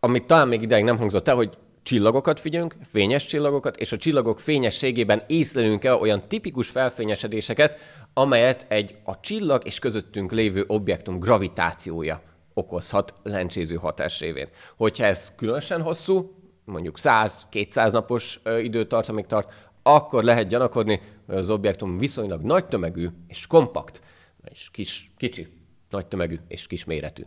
amit 0.00 0.26
talán 0.26 0.48
még 0.48 0.62
ideig 0.62 0.84
nem 0.84 0.98
hangzott 0.98 1.28
el, 1.28 1.34
hogy 1.34 1.58
csillagokat 1.82 2.40
figyelünk, 2.40 2.76
fényes 2.90 3.26
csillagokat, 3.26 3.76
és 3.76 3.92
a 3.92 3.96
csillagok 3.96 4.40
fényességében 4.40 5.22
észlelünk 5.26 5.84
el 5.84 5.96
olyan 5.96 6.28
tipikus 6.28 6.68
felfényesedéseket, 6.68 7.78
amelyet 8.14 8.66
egy 8.68 8.96
a 9.04 9.20
csillag 9.20 9.66
és 9.66 9.78
közöttünk 9.78 10.32
lévő 10.32 10.64
objektum 10.66 11.18
gravitációja 11.18 12.22
okozhat 12.58 13.14
lencséző 13.22 13.74
hatás 13.74 14.20
révén. 14.20 14.48
Hogyha 14.76 15.04
ez 15.04 15.32
különösen 15.36 15.82
hosszú, 15.82 16.34
mondjuk 16.64 16.96
100-200 16.98 17.92
napos 17.92 18.40
időtartamig 18.62 19.26
tart, 19.26 19.70
akkor 19.82 20.24
lehet 20.24 20.48
gyanakodni, 20.48 21.00
hogy 21.26 21.36
az 21.36 21.50
objektum 21.50 21.98
viszonylag 21.98 22.42
nagy 22.42 22.66
tömegű 22.66 23.08
és 23.26 23.46
kompakt, 23.46 24.02
és 24.50 24.68
kis, 24.72 25.10
kicsi, 25.16 25.48
nagy 25.90 26.06
tömegű 26.06 26.36
és 26.48 26.66
kis 26.66 26.84
méretű. 26.84 27.22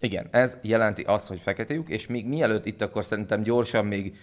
Igen, 0.00 0.28
ez 0.30 0.56
jelenti 0.62 1.02
azt, 1.02 1.28
hogy 1.28 1.40
fekete 1.40 1.74
lyuk, 1.74 1.88
és 1.88 2.06
még 2.06 2.26
mielőtt 2.26 2.66
itt 2.66 2.80
akkor 2.80 3.04
szerintem 3.04 3.42
gyorsan 3.42 3.86
még 3.86 4.16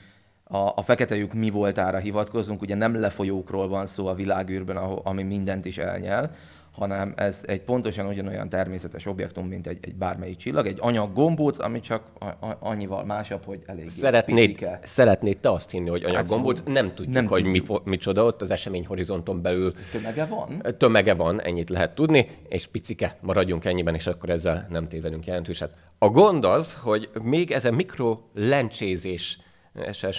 a, 0.48 0.58
a 0.58 0.82
fekete 0.82 1.16
lyuk 1.16 1.34
mi 1.34 1.50
voltára 1.50 1.98
hivatkozunk, 1.98 2.62
ugye 2.62 2.76
nem 2.76 3.00
lefolyókról 3.00 3.68
van 3.68 3.86
szó 3.86 4.08
a 4.08 4.14
világűrben, 4.14 4.78
ami 4.78 5.24
mindent 5.24 5.66
is 5.66 5.78
elnyel, 5.78 6.32
hanem 6.78 7.14
ez 7.16 7.44
egy 7.48 7.62
pontosan 7.62 8.06
ugyanolyan 8.06 8.50
természetes 8.50 9.06
objektum, 9.06 9.48
mint 9.48 9.68
egy, 9.68 9.78
egy 9.82 9.96
bármelyik 9.96 10.38
csillag, 10.38 10.68
egy 10.68 10.78
anyag 10.82 11.14
gombóc, 11.14 11.60
ami 11.60 11.80
csak 11.80 12.04
a, 12.20 12.26
a, 12.26 12.58
annyival 12.60 13.06
másabb, 13.06 13.44
hogy 13.46 13.62
elég 13.66 13.90
szeretnéd, 13.90 14.70
szeretnéd 14.84 15.38
te 15.38 15.52
azt 15.52 15.72
hinni, 15.72 15.90
hogy 15.90 16.04
anyag 16.04 16.28
gombóc, 16.28 16.60
hát, 16.60 16.68
nem 16.68 16.94
tudjuk, 16.94 17.14
nem 17.14 17.26
hogy 17.26 17.44
tudjuk. 17.44 17.68
mi, 17.68 17.80
micsoda 17.84 18.24
ott 18.24 18.42
az 18.42 18.52
esemény 18.52 18.86
horizonton 18.86 19.42
belül. 19.42 19.74
Tömege 19.92 20.26
van? 20.26 20.62
Tömege 20.78 21.14
van, 21.14 21.42
ennyit 21.42 21.70
lehet 21.70 21.96
tudni, 21.96 22.28
és 22.48 22.68
picike, 22.68 23.18
maradjunk 23.22 23.66
ennyiben, 23.66 23.96
és 23.96 24.08
akkor 24.08 24.30
ezzel 24.30 24.68
nem 24.70 24.88
tévedünk 24.88 25.26
jelentőset. 25.26 25.76
A 25.98 26.10
gond 26.10 26.46
az, 26.46 26.76
hogy 26.76 27.10
még 27.22 27.52
ezen 27.52 27.74
mikro 27.74 28.20
lencsézés 28.34 29.40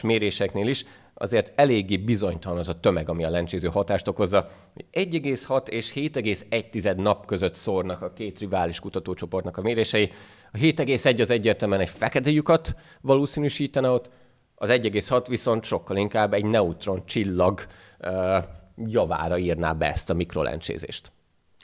méréseknél 0.02 0.68
is 0.68 0.84
azért 1.14 1.52
eléggé 1.60 1.96
bizonytalan 1.96 2.58
az 2.58 2.68
a 2.68 2.80
tömeg, 2.80 3.08
ami 3.08 3.24
a 3.24 3.30
lencséző 3.30 3.68
hatást 3.68 4.08
okozza. 4.08 4.48
1,6 4.92 5.68
és 5.68 5.92
7,1 5.94 6.96
nap 6.96 7.26
között 7.26 7.54
szórnak 7.54 8.02
a 8.02 8.12
két 8.12 8.38
rivális 8.38 8.80
kutatócsoportnak 8.80 9.56
a 9.56 9.62
mérései. 9.62 10.12
A 10.52 10.56
7,1 10.58 11.20
az 11.20 11.30
egyértelműen 11.30 11.80
egy 11.80 11.88
fekete 11.88 12.30
lyukat 12.30 12.76
valószínűsítene 13.00 13.88
ott, 13.88 14.10
az 14.54 14.68
1,6 14.68 15.24
viszont 15.28 15.64
sokkal 15.64 15.96
inkább 15.96 16.32
egy 16.32 16.44
neutron 16.44 17.06
csillag 17.06 17.66
uh, 18.00 18.36
javára 18.76 19.38
írná 19.38 19.72
be 19.72 19.86
ezt 19.86 20.10
a 20.10 20.14
mikrolencsézést. 20.14 21.12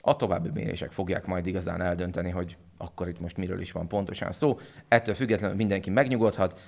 A 0.01 0.15
további 0.15 0.49
mérések 0.53 0.91
fogják 0.91 1.25
majd 1.25 1.45
igazán 1.45 1.81
eldönteni, 1.81 2.29
hogy 2.29 2.57
akkor 2.77 3.07
itt 3.07 3.19
most 3.19 3.37
miről 3.37 3.59
is 3.59 3.71
van 3.71 3.87
pontosan 3.87 4.31
szó. 4.31 4.59
Ettől 4.87 5.15
függetlenül 5.15 5.55
mindenki 5.55 5.89
megnyugodhat. 5.89 6.59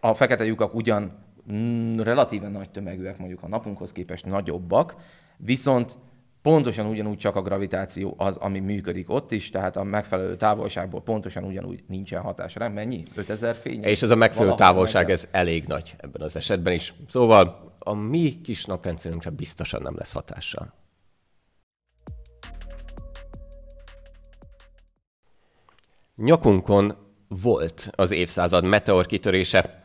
A 0.00 0.14
fekete 0.14 0.44
lyukak 0.44 0.74
ugyan 0.74 1.30
Mm, 1.50 2.00
relatíven 2.00 2.50
nagy 2.50 2.70
tömegűek, 2.70 3.18
mondjuk 3.18 3.42
a 3.42 3.48
napunkhoz 3.48 3.92
képest 3.92 4.26
nagyobbak, 4.26 4.96
viszont 5.36 5.98
pontosan 6.42 6.86
ugyanúgy 6.86 7.16
csak 7.16 7.36
a 7.36 7.42
gravitáció 7.42 8.14
az, 8.18 8.36
ami 8.36 8.58
működik 8.58 9.10
ott 9.10 9.32
is, 9.32 9.50
tehát 9.50 9.76
a 9.76 9.82
megfelelő 9.82 10.36
távolságból 10.36 11.02
pontosan 11.02 11.44
ugyanúgy 11.44 11.84
nincsen 11.88 12.22
hatásra. 12.22 12.68
Mennyi? 12.68 13.02
5000 13.14 13.54
fény? 13.54 13.82
És 13.82 14.02
ez 14.02 14.10
a 14.10 14.16
megfelelő 14.16 14.54
távolság, 14.54 15.10
ez 15.10 15.28
elég 15.30 15.64
nagy 15.64 15.94
ebben 15.98 16.22
az 16.22 16.36
esetben 16.36 16.72
is. 16.72 16.94
Szóval 17.08 17.74
a 17.78 17.94
mi 17.94 18.40
kis 18.40 18.64
naprendszerünkre 18.64 19.30
biztosan 19.30 19.82
nem 19.82 19.96
lesz 19.96 20.12
hatással. 20.12 20.74
Nyakunkon 26.16 26.96
volt 27.28 27.90
az 27.94 28.10
évszázad 28.10 28.64
meteor 28.64 29.06
kitörése, 29.06 29.81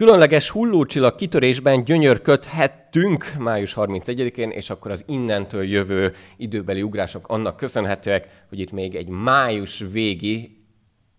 Különleges 0.00 0.50
hullócsillag 0.50 1.14
kitörésben 1.14 1.84
gyönyörködhettünk 1.84 3.32
május 3.38 3.74
31-én, 3.76 4.50
és 4.50 4.70
akkor 4.70 4.90
az 4.90 5.04
innentől 5.06 5.62
jövő 5.62 6.12
időbeli 6.36 6.82
ugrások 6.82 7.28
annak 7.28 7.56
köszönhetőek, 7.56 8.44
hogy 8.48 8.58
itt 8.58 8.72
még 8.72 8.94
egy 8.94 9.08
május 9.08 9.84
végi 9.92 10.64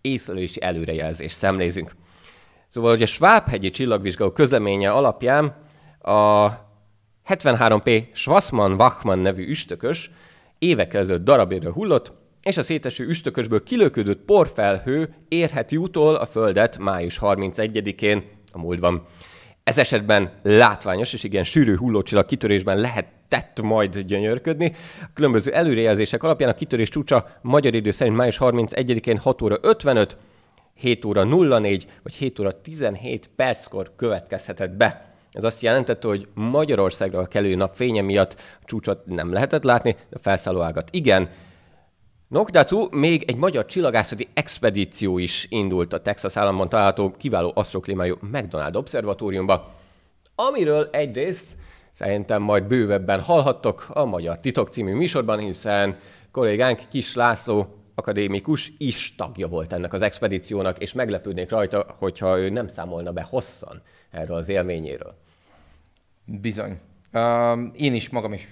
észlelési 0.00 0.62
előrejelzést 0.62 1.36
szemlézünk. 1.36 1.94
Szóval, 2.68 2.90
hogy 2.90 3.02
a 3.02 3.06
Schwab-hegyi 3.06 3.70
csillagvizsgáló 3.70 4.30
közleménye 4.30 4.90
alapján 4.90 5.56
a 6.00 6.50
73P 7.28 8.04
Schwassmann-Wachmann 8.12 9.20
nevű 9.20 9.48
üstökös 9.48 10.10
évekkel 10.58 11.00
ezelőtt 11.00 11.24
darabérő 11.24 11.70
hullott, 11.70 12.12
és 12.42 12.56
a 12.56 12.62
széteső 12.62 13.06
üstökösből 13.06 13.62
kilöködött 13.62 14.24
porfelhő 14.24 15.14
érheti 15.28 15.76
utol 15.76 16.14
a 16.14 16.26
Földet 16.26 16.78
május 16.78 17.18
31-én 17.22 18.40
a 18.52 18.58
múltban. 18.58 19.06
Ez 19.64 19.78
esetben 19.78 20.30
látványos 20.42 21.12
és 21.12 21.24
igen 21.24 21.44
sűrű 21.44 21.76
hullócsillag 21.76 22.26
kitörésben 22.26 22.78
lehetett 22.78 23.60
majd 23.62 23.98
gyönyörködni. 23.98 24.72
A 25.02 25.10
különböző 25.14 25.52
előrejelzések 25.52 26.22
alapján 26.22 26.50
a 26.50 26.54
kitörés 26.54 26.88
csúcsa 26.88 27.38
magyar 27.40 27.74
idő 27.74 27.90
szerint 27.90 28.16
május 28.16 28.36
31-én 28.40 29.18
6 29.18 29.42
óra 29.42 29.58
55, 29.62 30.16
7 30.74 31.04
óra 31.04 31.24
04 31.24 31.86
vagy 32.02 32.14
7 32.14 32.38
óra 32.38 32.60
17 32.60 33.30
perckor 33.36 33.92
következhetett 33.96 34.70
be. 34.70 35.14
Ez 35.32 35.44
azt 35.44 35.62
jelentette, 35.62 36.08
hogy 36.08 36.28
Magyarországra 36.34 37.18
a 37.18 37.26
kelő 37.26 37.54
nap 37.54 37.74
fénye 37.74 38.00
miatt 38.00 38.40
csúcsot 38.64 39.06
nem 39.06 39.32
lehetett 39.32 39.62
látni, 39.62 39.92
de 39.92 40.16
a 40.16 40.22
felszálló 40.22 40.60
ágat 40.60 40.88
igen, 40.92 41.28
Nokdatsu 42.32 42.88
még 42.90 43.24
egy 43.26 43.36
magyar 43.36 43.66
csillagászati 43.66 44.28
expedíció 44.34 45.18
is 45.18 45.46
indult 45.48 45.92
a 45.92 46.02
Texas 46.02 46.36
államban 46.36 46.68
található 46.68 47.10
kiváló 47.10 47.52
asztroklimájú 47.54 48.16
McDonald 48.20 48.76
Obszervatóriumba, 48.76 49.74
amiről 50.34 50.88
egyrészt 50.92 51.56
szerintem 51.92 52.42
majd 52.42 52.64
bővebben 52.64 53.20
hallhattok 53.20 53.86
a 53.88 54.04
Magyar 54.04 54.40
Titok 54.40 54.68
című 54.68 54.94
műsorban, 54.94 55.38
hiszen 55.38 55.96
kollégánk 56.30 56.80
Kis 56.90 57.14
László 57.14 57.66
akadémikus 57.94 58.72
is 58.78 59.14
tagja 59.14 59.48
volt 59.48 59.72
ennek 59.72 59.92
az 59.92 60.02
expedíciónak, 60.02 60.78
és 60.78 60.92
meglepődnék 60.92 61.50
rajta, 61.50 61.86
hogyha 61.98 62.38
ő 62.38 62.48
nem 62.48 62.66
számolna 62.66 63.12
be 63.12 63.26
hosszan 63.30 63.82
erről 64.10 64.36
az 64.36 64.48
élményéről. 64.48 65.14
Bizony. 66.24 66.80
Én 67.72 67.94
is 67.94 68.08
magam 68.08 68.32
is 68.32 68.48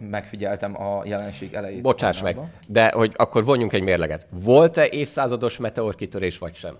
megfigyeltem 0.00 0.82
a 0.82 1.02
jelenség 1.04 1.54
elejét. 1.54 1.82
Bocsáss 1.82 2.22
meg, 2.22 2.38
de 2.68 2.90
hogy 2.94 3.12
akkor 3.16 3.44
vonjunk 3.44 3.72
egy 3.72 3.82
mérleget. 3.82 4.26
Volt-e 4.30 4.88
évszázados 4.88 5.56
meteorkitörés, 5.56 6.38
vagy 6.38 6.54
sem? 6.54 6.76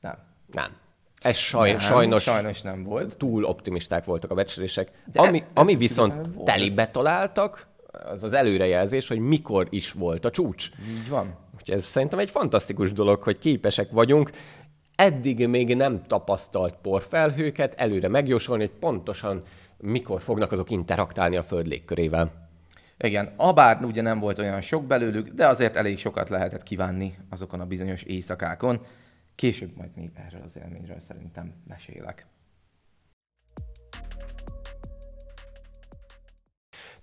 Nem. 0.00 0.18
Nem. 0.52 0.76
Ez 1.22 1.36
saj, 1.36 1.70
nem, 1.70 1.78
sajnos, 1.78 2.22
sajnos 2.22 2.62
nem 2.62 2.84
volt. 2.84 3.16
túl 3.16 3.44
optimisták 3.44 4.04
voltak 4.04 4.30
a 4.30 4.34
becslések. 4.34 4.90
Ami, 5.14 5.44
ami 5.54 5.76
viszont 5.76 6.12
volt. 6.34 6.44
telibe 6.44 6.86
találtak, 6.86 7.66
az 8.10 8.22
az 8.22 8.32
előrejelzés, 8.32 9.08
hogy 9.08 9.18
mikor 9.18 9.66
is 9.70 9.92
volt 9.92 10.24
a 10.24 10.30
csúcs. 10.30 10.70
Így 10.88 11.08
van. 11.08 11.34
Úgyhogy 11.58 11.74
ez 11.74 11.84
szerintem 11.84 12.18
egy 12.18 12.30
fantasztikus 12.30 12.92
dolog, 12.92 13.22
hogy 13.22 13.38
képesek 13.38 13.90
vagyunk 13.90 14.30
eddig 14.94 15.46
még 15.46 15.76
nem 15.76 16.02
tapasztalt 16.06 16.74
porfelhőket 16.82 17.74
előre 17.74 18.08
megjósolni, 18.08 18.62
hogy 18.62 18.78
pontosan 18.78 19.42
mikor 19.78 20.20
fognak 20.20 20.52
azok 20.52 20.70
interaktálni 20.70 21.36
a 21.36 21.42
Föld 21.42 21.66
légkörével. 21.66 22.48
Igen, 22.98 23.32
abár 23.36 23.84
ugye 23.84 24.02
nem 24.02 24.18
volt 24.18 24.38
olyan 24.38 24.60
sok 24.60 24.84
belőlük, 24.84 25.28
de 25.28 25.46
azért 25.48 25.76
elég 25.76 25.98
sokat 25.98 26.28
lehetett 26.28 26.62
kívánni 26.62 27.14
azokon 27.30 27.60
a 27.60 27.66
bizonyos 27.66 28.02
éjszakákon. 28.02 28.86
Később 29.34 29.76
majd 29.76 29.90
még 29.96 30.10
erről 30.14 30.42
az 30.44 30.56
élményről 30.56 31.00
szerintem 31.00 31.54
mesélek. 31.66 32.26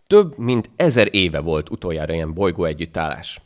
Több 0.08 0.38
mint 0.38 0.70
ezer 0.76 1.08
éve 1.12 1.40
volt 1.40 1.70
utoljára 1.70 2.14
ilyen 2.14 2.34
bolygó 2.34 2.64
együttállás. 2.64 3.42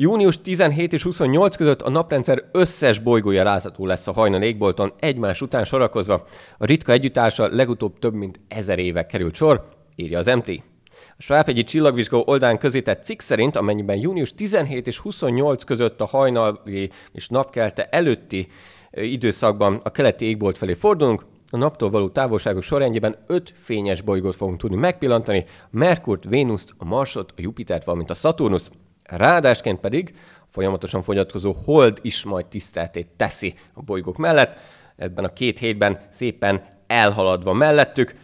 Június 0.00 0.40
17 0.40 0.92
és 0.92 1.02
28 1.02 1.56
között 1.56 1.82
a 1.82 1.90
naprendszer 1.90 2.44
összes 2.52 2.98
bolygója 2.98 3.42
látható 3.42 3.86
lesz 3.86 4.06
a 4.06 4.12
hajnal 4.12 4.42
égbolton 4.42 4.92
egymás 4.98 5.40
után 5.40 5.64
sorakozva. 5.64 6.24
A 6.58 6.66
ritka 6.66 6.92
együttállása 6.92 7.48
legutóbb 7.54 7.98
több 7.98 8.14
mint 8.14 8.40
ezer 8.48 8.78
éve 8.78 9.06
került 9.06 9.34
sor, 9.34 9.68
írja 9.96 10.18
az 10.18 10.26
MT. 10.26 10.48
A 10.92 11.22
Svábhegyi 11.22 11.64
csillagvizsgó 11.64 12.22
oldalán 12.26 12.58
közített 12.58 13.04
cikk 13.04 13.20
szerint, 13.20 13.56
amennyiben 13.56 13.96
június 13.96 14.34
17 14.34 14.86
és 14.86 14.98
28 14.98 15.64
között 15.64 16.00
a 16.00 16.06
hajnali 16.06 16.90
és 17.12 17.28
napkelte 17.28 17.88
előtti 17.90 18.48
időszakban 18.90 19.80
a 19.84 19.90
keleti 19.90 20.24
égbolt 20.24 20.58
felé 20.58 20.72
fordulunk, 20.72 21.24
a 21.50 21.56
naptól 21.56 21.90
való 21.90 22.08
távolságok 22.08 22.62
sorrendjében 22.62 23.16
öt 23.26 23.52
fényes 23.60 24.00
bolygót 24.00 24.36
fogunk 24.36 24.58
tudni 24.58 24.76
megpillantani, 24.76 25.44
Merkurt, 25.70 26.24
Vénuszt, 26.24 26.74
a 26.76 26.84
Marsot, 26.84 27.32
a 27.36 27.40
Jupitert, 27.40 27.84
valamint 27.84 28.10
a 28.10 28.14
Saturnus. 28.14 28.70
Ráadásként 29.08 29.80
pedig 29.80 30.14
folyamatosan 30.50 31.02
fogyatkozó 31.02 31.56
hold 31.64 31.98
is 32.02 32.24
majd 32.24 32.46
tiszteltét 32.46 33.08
teszi 33.16 33.54
a 33.74 33.82
bolygók 33.82 34.16
mellett, 34.16 34.58
ebben 34.96 35.24
a 35.24 35.32
két 35.32 35.58
hétben 35.58 36.00
szépen 36.10 36.62
elhaladva 36.86 37.52
mellettük. 37.52 38.14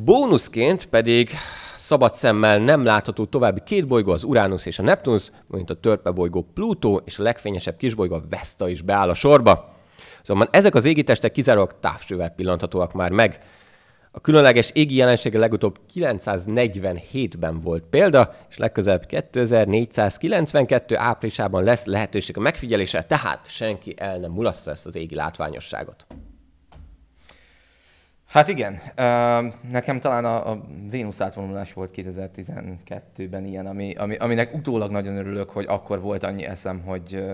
Bónuszként 0.00 0.86
pedig 0.86 1.30
szabad 1.76 2.14
szemmel 2.14 2.58
nem 2.58 2.84
látható 2.84 3.24
további 3.24 3.60
két 3.64 3.86
bolygó, 3.86 4.12
az 4.12 4.24
Uranus 4.24 4.66
és 4.66 4.78
a 4.78 4.82
Neptunus, 4.82 5.30
mint 5.46 5.70
a 5.70 5.80
törpe 5.80 6.10
bolygó 6.10 6.46
Pluto 6.54 7.00
és 7.04 7.18
a 7.18 7.22
legfényesebb 7.22 7.76
kisbolygó 7.76 8.14
a 8.14 8.22
Vesta 8.30 8.68
is 8.68 8.82
beáll 8.82 9.08
a 9.08 9.14
sorba. 9.14 9.74
Szóval 10.22 10.48
ezek 10.50 10.74
az 10.74 10.84
égitestek 10.84 11.32
kizárólag 11.32 11.74
távcsővel 11.80 12.30
pillanthatóak 12.30 12.92
már 12.92 13.10
meg. 13.10 13.40
A 14.14 14.20
különleges 14.20 14.70
égi 14.70 14.94
jelensége 14.94 15.38
legutóbb 15.38 15.78
947-ben 15.94 17.60
volt 17.60 17.84
példa, 17.90 18.34
és 18.48 18.56
legközelebb 18.56 19.06
2492 19.06 20.96
áprilisában 20.96 21.64
lesz 21.64 21.84
lehetőség 21.84 22.36
a 22.36 22.40
megfigyelésre, 22.40 23.02
tehát 23.02 23.50
senki 23.50 23.94
el 23.96 24.18
nem 24.18 24.30
mulassza 24.30 24.70
ezt 24.70 24.86
az 24.86 24.96
égi 24.96 25.14
látványosságot. 25.14 26.06
Hát 28.26 28.48
igen, 28.48 28.80
nekem 29.70 30.00
talán 30.00 30.24
a, 30.24 30.50
a 30.50 30.60
Vénusz 30.90 31.20
átvonulás 31.20 31.72
volt 31.72 31.92
2012-ben 31.96 33.44
ilyen, 33.44 33.66
ami, 33.66 33.94
ami, 33.94 34.16
aminek 34.16 34.54
utólag 34.54 34.90
nagyon 34.90 35.16
örülök, 35.16 35.50
hogy 35.50 35.64
akkor 35.68 36.00
volt 36.00 36.22
annyi 36.22 36.44
eszem, 36.44 36.80
hogy, 36.80 37.24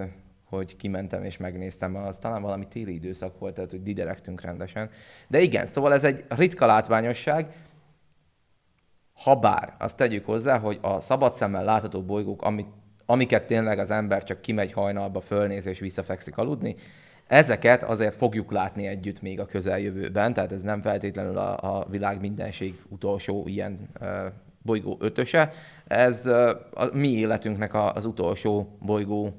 hogy 0.49 0.77
kimentem 0.77 1.25
és 1.25 1.37
megnéztem, 1.37 1.97
az 1.97 2.19
talán 2.19 2.43
valami 2.43 2.69
téli 2.69 2.95
időszak 2.95 3.39
volt, 3.39 3.55
tehát 3.55 3.71
hogy 3.71 3.83
diderektünk 3.83 4.41
rendesen. 4.41 4.91
De 5.29 5.41
igen, 5.41 5.67
szóval 5.67 5.93
ez 5.93 6.05
egy 6.05 6.25
ritka 6.29 6.67
látványosság, 6.67 7.55
habár 9.13 9.75
azt 9.79 9.97
tegyük 9.97 10.25
hozzá, 10.25 10.59
hogy 10.59 10.79
a 10.83 11.01
szabad 11.01 11.35
szemmel 11.35 11.65
látható 11.65 12.03
bolygók, 12.03 12.43
amit, 12.43 12.69
amiket 13.07 13.47
tényleg 13.47 13.79
az 13.79 13.91
ember 13.91 14.25
csak 14.25 14.41
kimegy 14.41 14.73
hajnalba, 14.73 15.21
fölnéz 15.21 15.67
és 15.67 15.79
visszafekszik 15.79 16.37
aludni, 16.37 16.77
Ezeket 17.29 17.83
azért 17.83 18.15
fogjuk 18.15 18.53
látni 18.53 18.87
együtt 18.87 19.23
még 19.23 19.41
a 19.41 19.47
közeljövőben, 19.47 20.33
tehát 20.35 20.53
ez 20.53 20.63
nem 20.63 20.83
feltétlenül 20.83 21.39
a, 21.39 21.79
a 21.79 21.87
világ 21.91 22.21
mindenség 22.21 22.83
utolsó 22.89 23.45
ilyen 23.47 23.89
uh, 24.01 24.09
bolygó 24.63 24.97
ötöse, 25.01 25.53
ez 25.87 26.27
uh, 26.27 26.51
a 26.71 26.89
mi 26.93 27.09
életünknek 27.09 27.75
a, 27.75 27.95
az 27.95 28.05
utolsó 28.05 28.79
bolygó 28.81 29.33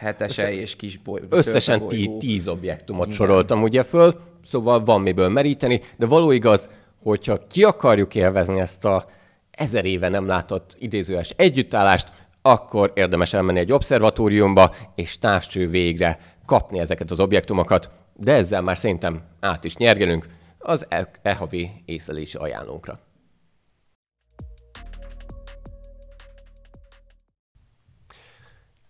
hetese 0.00 0.42
Össze, 0.42 0.52
és 0.52 0.76
kis 0.76 0.98
bolygó. 0.98 1.36
Összesen 1.36 1.86
tí, 1.86 2.16
tíz 2.18 2.48
objektumot 2.48 3.06
Igen. 3.06 3.16
soroltam 3.16 3.62
ugye 3.62 3.82
föl, 3.82 4.20
szóval 4.44 4.84
van 4.84 5.00
miből 5.00 5.28
meríteni, 5.28 5.80
de 5.96 6.06
való 6.06 6.30
igaz, 6.30 6.68
hogyha 7.02 7.38
ki 7.46 7.64
akarjuk 7.64 8.14
élvezni 8.14 8.60
ezt 8.60 8.84
a 8.84 9.06
ezer 9.50 9.84
éve 9.84 10.08
nem 10.08 10.26
látott 10.26 10.76
idézőes 10.78 11.30
együttállást, 11.36 12.12
akkor 12.42 12.92
érdemes 12.94 13.32
elmenni 13.32 13.58
egy 13.58 13.72
obszervatóriumba, 13.72 14.74
és 14.94 15.18
távcső 15.18 15.68
végre 15.68 16.18
kapni 16.46 16.78
ezeket 16.78 17.10
az 17.10 17.20
objektumokat, 17.20 17.90
de 18.16 18.32
ezzel 18.32 18.62
már 18.62 18.78
szerintem 18.78 19.22
át 19.40 19.64
is 19.64 19.76
nyergelünk 19.76 20.26
az 20.58 20.86
e, 20.88 21.10
e 21.22 21.34
havi 21.34 21.70
észlelési 21.84 22.36
ajánlónkra. 22.36 22.98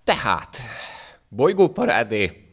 Tehát, 0.05 0.59
bolygóparádé, 1.33 2.49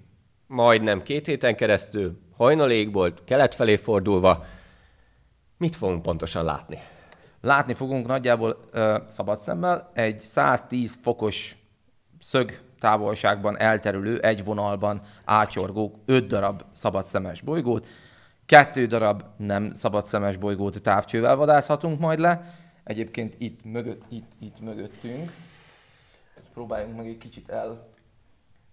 majdnem 0.47 1.03
két 1.03 1.25
héten 1.25 1.55
keresztül, 1.55 2.19
hajnalégból, 2.35 3.13
kelet 3.25 3.55
felé 3.55 3.75
fordulva, 3.75 4.45
mit 5.57 5.75
fogunk 5.75 6.01
pontosan 6.01 6.43
látni? 6.43 6.79
Látni 7.41 7.73
fogunk 7.73 8.07
nagyjából 8.07 8.59
ö, 8.71 8.97
szabad 9.07 9.39
szemmel 9.39 9.91
egy 9.93 10.19
110 10.19 10.99
fokos 11.01 11.55
szög 12.19 12.59
távolságban 12.79 13.59
elterülő, 13.59 14.19
egy 14.19 14.43
vonalban 14.43 15.01
ácsorgó 15.25 16.01
öt 16.05 16.27
darab 16.27 16.63
szabadszemes 16.73 17.41
bolygót, 17.41 17.87
kettő 18.45 18.85
darab 18.85 19.23
nem 19.37 19.73
szabadszemes 19.73 20.37
bolygót 20.37 20.81
távcsővel 20.81 21.35
vadászhatunk 21.35 21.99
majd 21.99 22.19
le. 22.19 22.55
Egyébként 22.83 23.35
itt, 23.37 23.63
mögött, 23.63 24.01
itt, 24.09 24.31
itt 24.39 24.59
mögöttünk, 24.59 25.31
próbáljunk 26.53 26.95
meg 26.95 27.07
egy 27.07 27.17
kicsit 27.17 27.49
el 27.49 27.95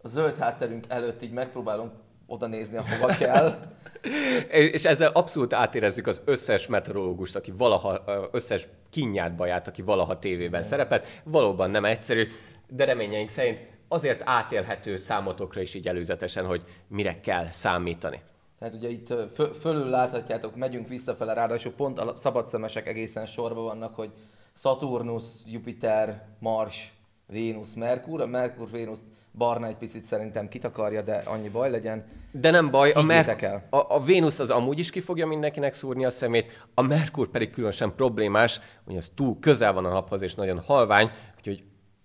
a 0.04 0.08
zöld 0.08 0.36
hátterünk 0.36 0.84
előtt 0.88 1.22
így 1.22 1.32
megpróbálunk 1.32 1.92
oda 2.26 2.46
nézni, 2.46 2.76
ahova 2.76 3.06
kell. 3.06 3.58
És 4.72 4.84
ezzel 4.84 5.10
abszolút 5.10 5.52
átérezzük 5.52 6.06
az 6.06 6.22
összes 6.24 6.66
meteorológust, 6.66 7.36
aki 7.36 7.50
valaha, 7.50 8.04
összes 8.32 8.68
kinyát 8.90 9.40
járt, 9.46 9.68
aki 9.68 9.82
valaha 9.82 10.18
tévében 10.18 10.62
szerepelt. 10.62 11.06
Valóban 11.24 11.70
nem 11.70 11.84
egyszerű, 11.84 12.26
de 12.68 12.84
reményeink 12.84 13.28
szerint 13.28 13.58
azért 13.88 14.22
átélhető 14.24 14.98
számotokra 14.98 15.60
is 15.60 15.74
így 15.74 15.88
előzetesen, 15.88 16.46
hogy 16.46 16.62
mire 16.88 17.20
kell 17.20 17.46
számítani. 17.50 18.20
Tehát 18.58 18.74
ugye 18.74 18.88
itt 18.88 19.14
fö- 19.34 19.56
fölül 19.56 19.88
láthatjátok, 19.88 20.56
megyünk 20.56 20.88
visszafele, 20.88 21.32
ráadásul 21.32 21.72
pont 21.72 22.00
a 22.00 22.16
szabadszemesek 22.16 22.88
egészen 22.88 23.26
sorban 23.26 23.64
vannak, 23.64 23.94
hogy 23.94 24.10
Saturnus, 24.54 25.24
Jupiter, 25.46 26.26
Mars, 26.38 26.92
Vénusz, 27.26 27.74
Merkur. 27.74 28.20
A 28.20 28.26
Merkur, 28.26 28.70
Vénusz 28.70 29.00
barna 29.36 29.66
egy 29.66 29.76
picit 29.76 30.04
szerintem 30.04 30.48
kitakarja, 30.48 31.02
de 31.02 31.22
annyi 31.26 31.48
baj 31.48 31.70
legyen. 31.70 32.04
De 32.30 32.50
nem 32.50 32.70
baj, 32.70 32.90
a, 32.90 33.02
Mer- 33.02 33.42
a, 33.70 33.76
a 33.88 34.00
Vénusz 34.04 34.38
az 34.38 34.50
amúgy 34.50 34.78
is 34.78 34.90
ki 34.90 35.00
fogja 35.00 35.26
mindenkinek 35.26 35.74
szúrni 35.74 36.04
a 36.04 36.10
szemét, 36.10 36.66
a 36.74 36.82
Merkur 36.82 37.28
pedig 37.28 37.50
különösen 37.50 37.94
problémás, 37.94 38.60
hogy 38.84 38.96
az 38.96 39.12
túl 39.14 39.38
közel 39.40 39.72
van 39.72 39.84
a 39.84 39.92
naphoz 39.92 40.22
és 40.22 40.34
nagyon 40.34 40.58
halvány, 40.58 41.10
úgyhogy 41.36 41.62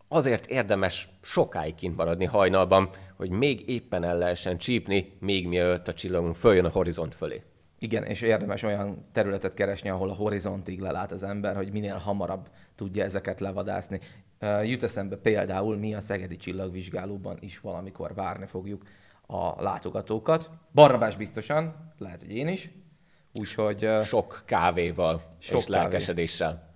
azért 0.07 0.45
érdemes 0.45 1.09
sokáig 1.21 1.75
kint 1.75 1.95
maradni 1.95 2.25
hajnalban, 2.25 2.89
hogy 3.17 3.29
még 3.29 3.69
éppen 3.69 4.03
el 4.03 4.17
lehessen 4.17 4.57
csípni, 4.57 5.17
még 5.19 5.47
mielőtt 5.47 5.87
a 5.87 5.93
csillagunk 5.93 6.35
följön 6.35 6.65
a 6.65 6.69
horizont 6.69 7.15
fölé. 7.15 7.43
Igen, 7.79 8.03
és 8.03 8.21
érdemes 8.21 8.63
olyan 8.63 9.05
területet 9.11 9.53
keresni, 9.53 9.89
ahol 9.89 10.09
a 10.09 10.13
horizontig 10.13 10.79
lelát 10.79 11.11
az 11.11 11.23
ember, 11.23 11.55
hogy 11.55 11.71
minél 11.71 11.95
hamarabb 11.95 12.49
tudja 12.75 13.03
ezeket 13.03 13.39
levadászni. 13.39 13.99
Jut 14.63 14.83
eszembe 14.83 15.15
például, 15.15 15.77
mi 15.77 15.93
a 15.93 16.01
Szegedi 16.01 16.37
Csillagvizsgálóban 16.37 17.37
is 17.39 17.59
valamikor 17.59 18.13
várni 18.13 18.45
fogjuk 18.45 18.83
a 19.27 19.61
látogatókat. 19.61 20.49
Barnabás 20.73 21.15
biztosan, 21.15 21.93
lehet, 21.97 22.21
hogy 22.21 22.35
én 22.35 22.47
is. 22.47 22.69
Úgyhogy... 23.33 23.89
Sok 24.03 24.41
kávéval 24.45 25.21
sok 25.37 25.59
és 25.59 25.65
kávé. 25.65 25.77
lelkesedéssel. 25.77 26.67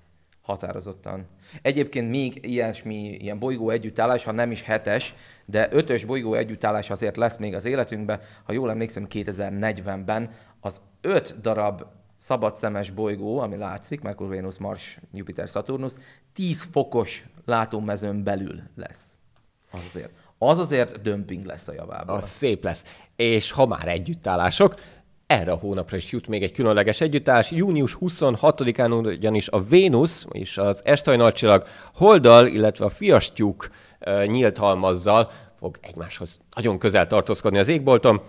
Határozottan. 0.41 1.27
Egyébként 1.61 2.09
még 2.09 2.39
ilyesmi, 2.41 2.95
ilyen 2.95 3.39
bolygó 3.39 3.69
együttállás, 3.69 4.23
ha 4.23 4.31
nem 4.31 4.51
is 4.51 4.61
hetes, 4.61 5.15
de 5.45 5.67
ötös 5.71 6.05
bolygó 6.05 6.33
együttállás 6.33 6.89
azért 6.89 7.17
lesz 7.17 7.37
még 7.37 7.53
az 7.53 7.65
életünkben. 7.65 8.19
Ha 8.43 8.53
jól 8.53 8.69
emlékszem, 8.69 9.07
2040-ben 9.09 10.31
az 10.63 10.81
öt 11.01 11.41
darab 11.41 11.85
szabadszemes 12.17 12.89
bolygó, 12.89 13.39
ami 13.39 13.57
látszik, 13.57 14.01
Merkur, 14.01 14.27
Venus, 14.27 14.57
Mars, 14.57 14.99
Jupiter, 15.13 15.47
Saturnus, 15.47 15.93
10 16.33 16.67
fokos 16.71 17.23
látómezőn 17.45 18.23
belül 18.23 18.61
lesz. 18.75 19.19
Azért. 19.85 20.11
az 20.37 20.59
azért 20.59 21.01
dömping 21.01 21.45
lesz 21.45 21.67
a 21.67 21.73
javában. 21.73 22.17
Az 22.17 22.27
szép 22.27 22.63
lesz. 22.63 22.83
És 23.15 23.51
ha 23.51 23.65
már 23.65 23.87
együttállások, 23.87 24.75
erre 25.27 25.51
a 25.51 25.55
hónapra 25.55 25.97
is 25.97 26.11
jut 26.11 26.27
még 26.27 26.43
egy 26.43 26.51
különleges 26.51 27.01
együttállás. 27.01 27.51
Június 27.51 27.97
26-án 28.01 29.05
ugyanis 29.05 29.49
a 29.49 29.63
Vénusz 29.63 30.25
és 30.31 30.57
az 30.57 30.81
Estajnalcsillag 30.85 31.67
Holdal, 31.93 32.47
illetve 32.47 32.85
a 32.85 32.89
Fiastyúk 32.89 33.69
nyílt 34.25 34.57
halmazzal 34.57 35.31
fog 35.55 35.77
egymáshoz 35.81 36.39
nagyon 36.55 36.77
közel 36.77 37.07
tartózkodni 37.07 37.57
az 37.57 37.67
égbolton. 37.67 38.21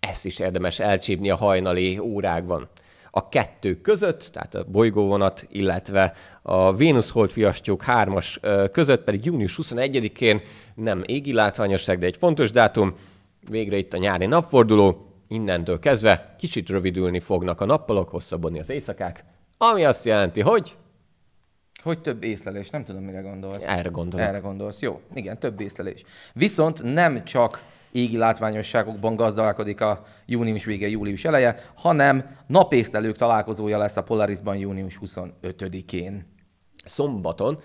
Ezt 0.00 0.24
is 0.24 0.38
érdemes 0.38 0.80
elcsípni 0.80 1.30
a 1.30 1.36
hajnali 1.36 1.98
órákban. 1.98 2.68
A 3.10 3.28
kettő 3.28 3.80
között, 3.80 4.30
tehát 4.32 4.54
a 4.54 4.64
bolygóvonat, 4.64 5.46
illetve 5.50 6.12
a 6.42 6.74
Vénusz 6.74 7.10
Hold 7.10 7.30
fiastyúk 7.30 7.82
hármas 7.82 8.40
között 8.72 9.04
pedig 9.04 9.24
június 9.24 9.58
21-én 9.62 10.40
nem 10.74 11.02
égi 11.06 11.32
látványosság, 11.32 11.98
de 11.98 12.06
egy 12.06 12.16
fontos 12.16 12.50
dátum, 12.50 12.94
végre 13.48 13.76
itt 13.76 13.92
a 13.92 13.98
nyári 13.98 14.26
napforduló, 14.26 15.14
innentől 15.28 15.78
kezdve 15.78 16.34
kicsit 16.38 16.68
rövidülni 16.68 17.20
fognak 17.20 17.60
a 17.60 17.64
nappalok, 17.64 18.08
hosszabbodni 18.08 18.58
az 18.58 18.70
éjszakák, 18.70 19.24
ami 19.58 19.84
azt 19.84 20.04
jelenti, 20.04 20.40
hogy 20.40 20.76
hogy 21.82 22.00
több 22.00 22.22
észlelés, 22.22 22.70
nem 22.70 22.84
tudom, 22.84 23.02
mire 23.02 23.20
gondolsz. 23.20 23.62
Erre 23.66 23.88
gondolok. 23.88 24.26
Erre 24.26 24.38
gondolsz, 24.38 24.80
jó. 24.80 25.00
Igen, 25.14 25.38
több 25.38 25.60
észlelés. 25.60 26.04
Viszont 26.32 26.82
nem 26.82 27.24
csak 27.24 27.64
égi 27.92 28.16
látványosságokban 28.16 29.16
gazdálkodik 29.16 29.80
a 29.80 30.04
június 30.26 30.64
vége, 30.64 30.88
július 30.88 31.24
eleje, 31.24 31.70
hanem 31.74 32.36
napészlelők 32.46 33.16
találkozója 33.16 33.78
lesz 33.78 33.96
a 33.96 34.02
Polarisban 34.02 34.56
június 34.56 34.98
25-én. 35.04 36.26
Szombaton. 36.84 37.58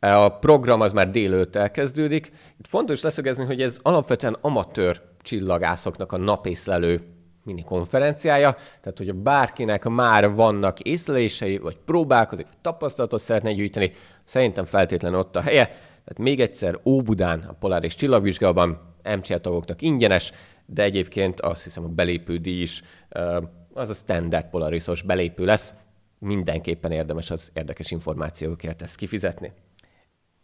A 0.00 0.28
program 0.28 0.80
az 0.80 0.92
már 0.92 1.10
délőtt 1.10 1.56
elkezdődik. 1.56 2.32
Itt 2.58 2.66
fontos 2.66 3.00
leszögezni, 3.00 3.44
hogy 3.44 3.62
ez 3.62 3.78
alapvetően 3.82 4.36
amatőr 4.40 5.02
csillagászoknak 5.22 6.12
a 6.12 6.16
napészlelő 6.16 7.02
mini 7.44 7.64
konferenciája, 7.64 8.52
tehát 8.52 8.98
hogyha 8.98 9.12
bárkinek 9.14 9.84
már 9.84 10.34
vannak 10.34 10.80
észlelései, 10.80 11.58
vagy 11.58 11.76
próbálkozik, 11.84 12.46
vagy 12.46 12.56
tapasztalatot 12.62 13.20
szeretne 13.20 13.52
gyűjteni, 13.52 13.92
szerintem 14.24 14.64
feltétlenül 14.64 15.18
ott 15.18 15.36
a 15.36 15.40
helye. 15.40 15.64
Tehát 15.64 16.18
még 16.18 16.40
egyszer 16.40 16.78
Óbudán, 16.84 17.40
a 17.48 17.52
Poláris 17.52 17.94
Csillagvizsgában 17.94 18.89
MCL 19.16 19.34
tagoknak 19.34 19.82
ingyenes, 19.82 20.32
de 20.66 20.82
egyébként 20.82 21.40
azt 21.40 21.64
hiszem 21.64 21.84
a 21.84 21.88
belépő 21.88 22.36
díj 22.36 22.60
is 22.60 22.82
az 23.72 23.88
a 23.88 23.94
standard 23.94 24.46
Polarisos 24.50 25.02
belépő 25.02 25.44
lesz. 25.44 25.74
Mindenképpen 26.18 26.92
érdemes 26.92 27.30
az 27.30 27.50
érdekes 27.54 27.90
információkért 27.90 28.82
ezt 28.82 28.96
kifizetni. 28.96 29.52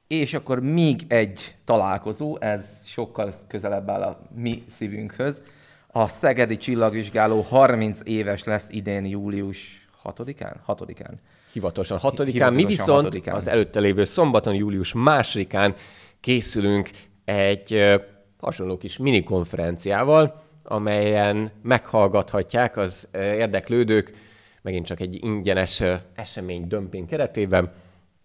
És 0.07 0.35
akkor 0.35 0.61
még 0.61 1.05
egy 1.09 1.55
találkozó, 1.65 2.37
ez 2.41 2.83
sokkal 2.85 3.35
közelebb 3.49 3.91
áll 3.91 4.03
a 4.03 4.21
mi 4.35 4.63
szívünkhöz. 4.67 5.43
A 5.87 6.09
Szegedi 6.09 6.57
Csillagvizsgáló 6.57 7.41
30 7.41 8.01
éves 8.05 8.45
lesz 8.45 8.69
idén 8.71 9.05
július 9.05 9.89
6-án? 10.05 10.55
6-án. 10.67 11.13
Hivatalosan 11.53 11.99
6-án. 11.99 12.03
Hivatalosan 12.03 12.55
mi 12.55 12.65
viszont 12.65 13.15
6-án. 13.15 13.33
az 13.33 13.49
előtte 13.49 13.81
lévő 13.81 14.05
szombaton, 14.05 14.55
július 14.55 14.93
2-án 14.97 15.75
készülünk 16.21 16.91
egy 17.25 18.01
hasonló 18.39 18.77
kis 18.77 18.97
mini 18.97 19.23
konferenciával, 19.23 20.43
amelyen 20.63 21.51
meghallgathatják 21.63 22.77
az 22.77 23.09
érdeklődők, 23.13 24.13
megint 24.63 24.87
csak 24.87 25.01
egy 25.01 25.25
ingyenes 25.25 25.83
esemény 26.15 26.67
dömping 26.67 27.09
keretében, 27.09 27.73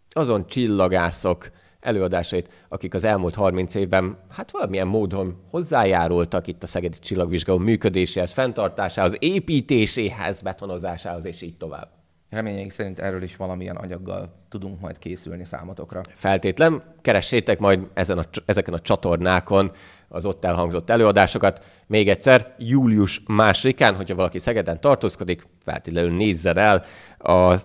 azon 0.09 0.47
csillagászok 0.47 1.51
előadásait, 1.79 2.65
akik 2.69 2.93
az 2.93 3.03
elmúlt 3.03 3.35
30 3.35 3.75
évben 3.75 4.17
hát 4.29 4.51
valamilyen 4.51 4.87
módon 4.87 5.37
hozzájárultak 5.49 6.47
itt 6.47 6.63
a 6.63 6.67
Szegedi 6.67 6.97
Csillagvizsgáló 6.99 7.57
működéséhez, 7.57 8.31
fenntartásához, 8.31 9.15
építéséhez, 9.19 10.41
betonozásához, 10.41 11.25
és 11.25 11.41
így 11.41 11.57
tovább. 11.57 11.89
Reményeink 12.29 12.71
szerint 12.71 12.99
erről 12.99 13.23
is 13.23 13.35
valamilyen 13.35 13.75
anyaggal 13.75 14.33
tudunk 14.49 14.79
majd 14.79 14.97
készülni 14.97 15.45
számotokra. 15.45 16.01
Feltétlen, 16.13 16.83
keressétek 17.01 17.59
majd 17.59 17.79
ezen 17.93 18.17
a, 18.17 18.23
ezeken 18.45 18.73
a 18.73 18.79
csatornákon 18.79 19.71
az 20.11 20.25
ott 20.25 20.45
elhangzott 20.45 20.89
előadásokat. 20.89 21.65
Még 21.87 22.09
egyszer, 22.09 22.55
július 22.57 23.21
másodikán, 23.27 23.95
hogyha 23.95 24.15
valaki 24.15 24.39
Szegeden 24.39 24.81
tartózkodik, 24.81 25.47
feltétlenül 25.63 26.15
nézzen 26.15 26.57
el 26.57 26.83
a 27.17 27.55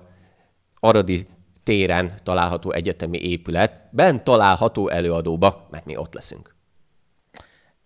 Aradi 0.80 1.26
téren 1.62 2.12
található 2.22 2.72
egyetemi 2.72 3.18
épületben 3.18 4.24
található 4.24 4.88
előadóba, 4.88 5.66
mert 5.70 5.84
mi 5.84 5.96
ott 5.96 6.14
leszünk. 6.14 6.54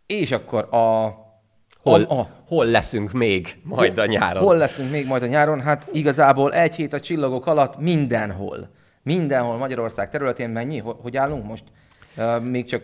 És 0.07 0.31
akkor 0.31 0.75
a 0.75 1.15
Hol, 1.83 2.03
a, 2.03 2.19
a, 2.19 2.29
hol 2.47 2.67
leszünk 2.67 3.13
még 3.13 3.59
majd 3.63 3.99
a 3.99 4.07
nyáron? 4.07 4.43
Hol 4.43 4.57
leszünk 4.57 4.91
még 4.91 5.07
majd 5.07 5.23
a 5.23 5.27
nyáron? 5.27 5.61
Hát 5.61 5.89
igazából 5.93 6.53
egy 6.53 6.75
hét 6.75 6.93
a 6.93 7.01
csillagok 7.01 7.47
alatt 7.47 7.79
mindenhol. 7.79 8.71
Mindenhol 9.03 9.57
Magyarország 9.57 10.11
területén 10.11 10.51
mennyi? 10.51 10.79
Hogy 10.79 11.17
állunk 11.17 11.45
most? 11.45 11.65
Még 12.43 12.65
csak... 12.65 12.83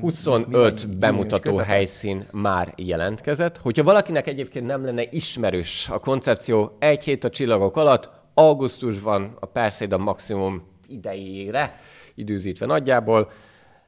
25 0.00 0.84
mi, 0.84 0.90
mi, 0.90 0.96
bemutató 0.96 1.56
helyszín 1.56 2.26
már 2.32 2.72
jelentkezett. 2.76 3.58
Hogyha 3.58 3.82
valakinek 3.82 4.26
egyébként 4.26 4.66
nem 4.66 4.84
lenne 4.84 5.02
ismerős 5.10 5.88
a 5.88 5.98
koncepció, 5.98 6.76
egy 6.78 7.04
hét 7.04 7.24
a 7.24 7.30
csillagok 7.30 7.76
alatt, 7.76 8.10
augusztusban 8.34 9.36
a 9.40 9.46
Perseid 9.46 10.00
maximum 10.00 10.62
idejére, 10.86 11.80
időzítve 12.14 12.66
nagyjából, 12.66 13.30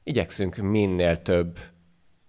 igyekszünk 0.02 0.56
minél 0.56 1.22
több 1.22 1.58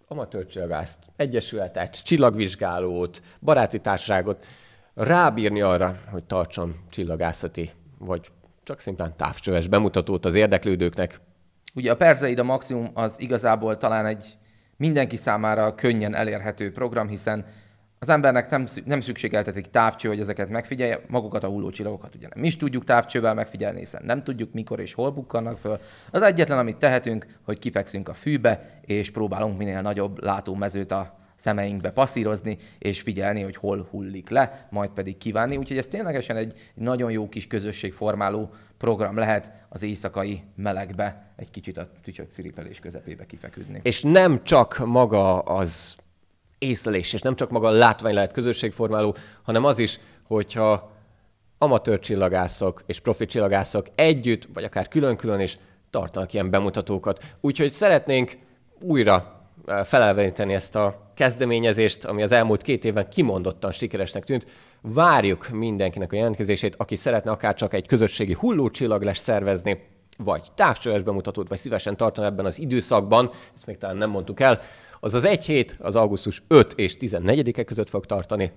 amatőr 0.08 0.46
csillagászt, 0.46 1.00
egyesületet, 1.16 2.04
csillagvizsgálót, 2.04 3.22
baráti 3.40 3.80
társaságot 3.80 4.46
rábírni 4.94 5.62
arra, 5.62 6.00
hogy 6.12 6.24
tartson 6.24 6.76
csillagászati, 6.90 7.72
vagy 7.98 8.28
csak 8.64 8.80
szimplán 8.80 9.14
távcsöves 9.18 9.68
bemutatót 9.68 10.26
az 10.26 10.36
érdeklődőknek. 10.36 11.22
Ugye 11.76 11.92
a 11.92 11.96
Perseid 11.96 12.44
maximum 12.44 12.90
az 12.94 13.16
igazából 13.20 13.78
talán 13.78 14.06
egy 14.06 14.38
mindenki 14.78 15.16
számára 15.16 15.76
könnyen 15.76 16.16
elérhető 16.16 16.72
program, 16.72 17.08
hiszen 17.08 17.46
az 18.00 18.10
embernek 18.10 18.50
nem, 18.50 18.68
nem 18.86 19.00
szükségeltetik 19.00 19.68
távcső, 19.68 20.08
hogy 20.08 20.20
ezeket 20.20 20.50
megfigyelje, 20.50 21.02
magukat 21.08 21.44
a 21.44 21.48
hullócsillagokat 21.48 22.16
ugye 22.16 22.28
nem 22.36 22.44
is 22.44 22.58
tudjuk 22.58 22.84
távcsővel 22.84 23.34
megfigyelni, 23.34 23.80
hiszen 23.80 24.02
nem 24.06 24.24
tudjuk 24.24 24.54
mikor 24.54 24.80
és 24.80 24.94
hol 24.94 25.12
bukkannak 25.12 25.58
föl. 25.58 25.80
Az 26.12 26.22
egyetlen, 26.22 26.58
amit 26.58 26.78
tehetünk, 26.78 27.26
hogy 27.42 27.60
kifekszünk 27.60 28.10
a 28.10 28.14
fűbe, 28.14 28.80
és 28.82 29.12
próbálunk 29.12 29.58
minél 29.58 29.82
nagyobb 29.82 30.24
látómezőt 30.24 30.92
a 30.92 31.21
szemeinkbe 31.42 31.92
passzírozni, 31.92 32.58
és 32.80 33.02
figyelni, 33.02 33.42
hogy 33.42 33.56
hol 33.56 33.88
hullik 33.90 34.30
le, 34.30 34.68
majd 34.70 34.90
pedig 34.90 35.18
kívánni. 35.18 35.58
Úgyhogy 35.58 35.78
ez 35.78 35.88
ténylegesen 35.88 36.38
egy 36.38 36.54
nagyon 36.74 37.12
jó 37.12 37.30
kis 37.30 37.48
közösségformáló 37.48 38.50
program 38.78 39.18
lehet 39.18 39.52
az 39.70 39.84
éjszakai 39.84 40.44
melegbe 40.56 41.34
egy 41.36 41.50
kicsit 41.50 41.78
a 41.78 41.90
tücsök 42.04 42.32
ciripelés 42.32 42.80
közepébe 42.80 43.26
kifeküdni. 43.26 43.80
És 43.84 44.02
nem 44.02 44.44
csak 44.44 44.78
maga 44.86 45.40
az 45.40 45.96
észlelés, 46.58 47.14
és 47.14 47.22
nem 47.22 47.36
csak 47.36 47.50
maga 47.50 47.68
a 47.68 47.72
látvány 47.72 48.14
lehet 48.14 48.32
közösségformáló, 48.32 49.16
hanem 49.44 49.64
az 49.64 49.80
is, 49.80 50.00
hogyha 50.24 50.92
amatőr 51.58 52.00
csillagászok 52.00 52.84
és 52.86 53.00
profi 53.00 53.26
csillagászok 53.26 53.88
együtt, 53.96 54.48
vagy 54.54 54.64
akár 54.64 54.88
külön-külön 54.88 55.40
is 55.40 55.58
tartanak 55.90 56.34
ilyen 56.34 56.50
bemutatókat. 56.50 57.24
Úgyhogy 57.40 57.70
szeretnénk 57.70 58.38
újra 58.82 59.41
felelveníteni 59.84 60.54
ezt 60.54 60.76
a 60.76 61.12
kezdeményezést, 61.16 62.06
ami 62.06 62.24
az 62.24 62.32
elmúlt 62.32 62.62
két 62.62 62.86
évben 62.86 63.10
kimondottan 63.10 63.72
sikeresnek 63.72 64.24
tűnt. 64.24 64.46
Várjuk 64.82 65.50
mindenkinek 65.50 66.12
a 66.14 66.16
jelentkezését, 66.16 66.76
aki 66.76 66.96
szeretne 66.96 67.32
akár 67.32 67.56
csak 67.56 67.74
egy 67.74 67.88
közösségi 67.88 68.34
hullócsillaglás 68.34 69.18
szervezni, 69.18 69.84
vagy 70.18 70.42
távcsöves 70.56 71.02
bemutatót, 71.02 71.48
vagy 71.48 71.58
szívesen 71.58 71.98
tartani 71.98 72.28
ebben 72.28 72.46
az 72.46 72.60
időszakban, 72.60 73.32
ezt 73.56 73.66
még 73.66 73.78
talán 73.78 73.98
nem 73.98 74.10
mondtuk 74.10 74.40
el, 74.40 74.60
az 75.00 75.14
az 75.14 75.26
egy 75.26 75.46
hét, 75.46 75.78
az 75.80 75.96
augusztus 75.96 76.44
5 76.48 76.74
és 76.76 76.98
14-e 77.00 77.64
között 77.64 77.90
fog 77.90 78.06
tartani, 78.06 78.52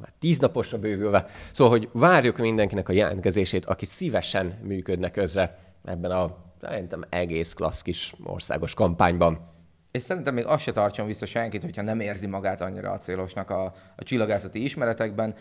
már 0.00 0.12
tíz 0.18 0.38
naposra 0.38 0.78
bővülve. 0.78 1.26
Szóval, 1.52 1.78
hogy 1.78 1.88
várjuk 1.92 2.36
mindenkinek 2.36 2.88
a 2.88 2.92
jelentkezését, 2.92 3.64
aki 3.64 3.86
szívesen 3.86 4.58
működnek 4.62 5.12
közre 5.12 5.58
ebben 5.84 6.10
a 6.10 6.36
szerintem 6.60 7.04
egész 7.08 7.52
klassz 7.52 7.82
kis 7.82 8.14
országos 8.24 8.74
kampányban. 8.74 9.53
És 9.94 10.02
szerintem 10.02 10.34
még 10.34 10.46
azt 10.46 10.62
se 10.62 10.72
tartson 10.72 11.06
vissza 11.06 11.26
senkit, 11.26 11.62
hogyha 11.62 11.82
nem 11.82 12.00
érzi 12.00 12.26
magát 12.26 12.60
annyira 12.60 12.90
a 12.90 12.98
célosnak 12.98 13.50
a, 13.50 13.64
a 13.96 14.02
csillagászati 14.02 14.64
ismeretekben. 14.64 15.34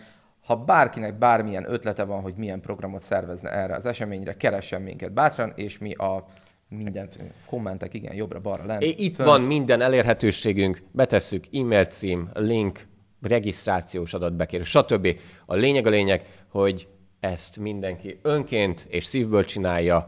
Ha 0.46 0.56
bárkinek 0.56 1.18
bármilyen 1.18 1.72
ötlete 1.72 2.04
van, 2.04 2.22
hogy 2.22 2.34
milyen 2.36 2.62
programot 2.62 3.02
szervezne 3.02 3.50
erre 3.50 3.76
az 3.76 3.86
eseményre, 3.86 4.38
keressen 4.38 4.82
minket 4.82 5.12
bátran, 5.12 5.54
és 5.56 5.78
mi 5.78 5.94
a 5.94 6.26
minden 6.70 7.10
kommentek, 7.46 7.94
igen, 7.94 8.16
jobbra-balra 8.16 8.66
lent. 8.66 8.84
Itt 8.84 9.16
fönt. 9.16 9.30
van 9.30 9.42
minden 9.42 9.82
elérhetőségünk, 9.82 10.82
betesszük 10.92 11.46
e-mail 11.52 11.86
cím, 11.86 12.30
link, 12.34 12.88
regisztrációs 13.22 14.14
adatbekérő, 14.14 14.64
stb. 14.64 15.20
A 15.46 15.56
lényeg 15.56 15.86
a 15.86 15.90
lényeg, 15.90 16.26
hogy 16.50 16.88
ezt 17.20 17.58
mindenki 17.58 18.20
önként 18.22 18.86
és 18.90 19.06
szívből 19.06 19.44
csinálja, 19.44 20.08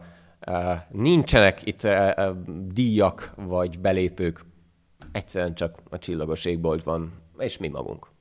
Nincsenek 0.88 1.66
itt 1.66 1.86
díjak 2.66 3.32
vagy 3.36 3.78
belépők, 3.78 4.44
egyszerűen 5.12 5.54
csak 5.54 5.78
a 5.90 5.98
csillagos 5.98 6.44
égbolt 6.44 6.82
van, 6.82 7.12
és 7.38 7.58
mi 7.58 7.68
magunk. 7.68 8.14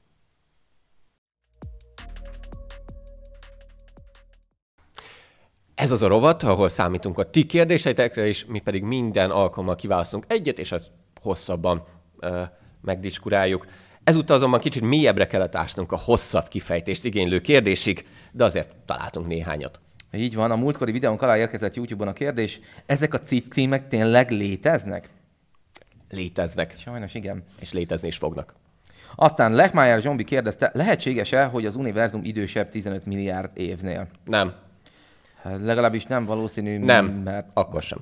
Ez 5.76 5.92
az 5.92 6.02
a 6.02 6.08
rovat, 6.08 6.44
ahol 6.44 6.68
számítunk 6.68 7.18
a 7.18 7.30
ti 7.30 7.46
kérdéseitekre, 7.46 8.28
és 8.28 8.46
mi 8.46 8.60
pedig 8.60 8.84
minden 8.84 9.32
alkalommal 9.32 9.76
kiválasztunk 9.76 10.26
egyet, 10.28 10.60
és 10.60 10.72
azt 10.72 10.92
hosszabban 11.22 11.84
ö, 12.20 12.42
megdiskuráljuk. 12.82 13.68
Ezúttal 14.04 14.36
azonban 14.36 14.60
kicsit 14.60 14.82
mélyebbre 14.84 15.28
kellett 15.28 15.56
ásnunk 15.56 15.92
a 15.92 15.98
hosszabb 15.98 16.48
kifejtést 16.48 17.06
igénylő 17.06 17.42
kérdésig, 17.42 18.08
de 18.32 18.44
azért 18.44 18.76
találtunk 18.86 19.28
néhányat. 19.28 19.80
Így 20.12 20.36
van, 20.36 20.52
a 20.52 20.56
múltkori 20.56 20.92
videónk 20.92 21.22
alá 21.22 21.38
érkezett 21.38 21.76
YouTube-on 21.76 22.08
a 22.08 22.14
kérdés, 22.14 22.60
ezek 22.86 23.14
a 23.14 23.20
címek 23.20 23.88
tényleg 23.88 24.32
léteznek? 24.32 25.10
Léteznek. 26.10 26.78
Sajnos 26.78 27.14
igen. 27.14 27.44
És 27.60 27.74
létezni 27.74 28.08
is 28.08 28.18
fognak. 28.18 28.54
Aztán 29.16 29.54
Lechmeyer 29.54 30.02
Zsombi 30.02 30.24
kérdezte, 30.24 30.72
lehetséges-e, 30.74 31.44
hogy 31.44 31.66
az 31.66 31.76
univerzum 31.76 32.24
idősebb 32.24 32.70
15 32.70 33.06
milliárd 33.06 33.50
évnél? 33.54 34.08
Nem. 34.26 34.54
Hát 35.42 35.60
legalábbis 35.62 36.06
nem 36.06 36.26
valószínű, 36.26 36.78
Nem, 36.78 37.06
mert... 37.06 37.48
akkor 37.54 37.82
sem. 37.82 38.00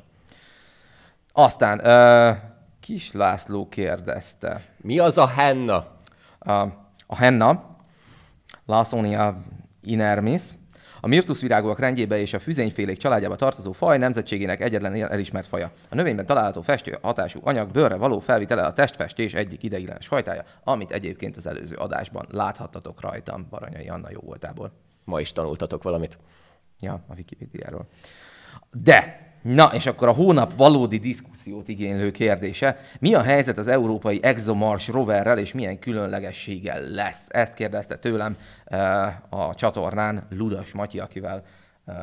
Aztán 1.31 1.79
uh, 1.79 2.37
Kis 2.79 3.11
László 3.11 3.69
kérdezte. 3.69 4.61
Mi 4.77 4.99
az 4.99 5.17
a 5.17 5.27
henna? 5.27 5.87
A, 6.39 6.51
a 7.07 7.15
henna, 7.15 7.77
Lawsonia 8.65 9.37
inermis, 9.81 10.41
a 11.05 11.07
mirtus 11.07 11.41
virágúak 11.41 11.79
rendjébe 11.79 12.19
és 12.19 12.33
a 12.33 12.39
füzényfélék 12.39 12.97
családjába 12.97 13.35
tartozó 13.35 13.71
faj 13.71 13.97
nemzetségének 13.97 14.61
egyetlen 14.61 14.95
elismert 14.95 15.47
faja. 15.47 15.71
A 15.89 15.95
növényben 15.95 16.25
található 16.25 16.61
festő 16.61 16.97
hatású 17.01 17.39
anyag 17.43 17.71
bőrre 17.71 17.95
való 17.95 18.19
felvitele 18.19 18.61
a 18.61 18.73
testfestés 18.73 19.33
egyik 19.33 19.63
ideiglenes 19.63 20.07
fajtája, 20.07 20.43
amit 20.63 20.91
egyébként 20.91 21.37
az 21.37 21.47
előző 21.47 21.75
adásban 21.75 22.25
láthattatok 22.31 23.01
rajtam 23.01 23.47
Baranyai 23.49 23.87
Anna 23.87 24.09
jó 24.11 24.19
voltából. 24.19 24.71
Ma 25.03 25.19
is 25.19 25.31
tanultatok 25.31 25.83
valamit. 25.83 26.17
Ja, 26.79 27.03
a 27.07 27.13
Wikipédiáról. 27.15 27.87
De, 28.71 29.32
na, 29.43 29.71
és 29.73 29.85
akkor 29.85 30.07
a 30.07 30.13
hónap 30.13 30.55
valódi 30.57 30.97
diszkusziót 30.97 31.67
igénylő 31.67 32.11
kérdése. 32.11 32.77
Mi 32.99 33.13
a 33.13 33.21
helyzet 33.21 33.57
az 33.57 33.67
európai 33.67 34.19
ExoMars 34.21 34.87
roverrel, 34.87 35.37
és 35.37 35.53
milyen 35.53 35.79
különlegességgel 35.79 36.81
lesz? 36.81 37.27
Ezt 37.29 37.53
kérdezte 37.53 37.97
tőlem 37.97 38.37
uh, 38.71 38.79
a 39.29 39.55
csatornán 39.55 40.27
Ludas 40.29 40.71
Matyi, 40.71 40.99
akivel 40.99 41.43
uh, 41.85 41.95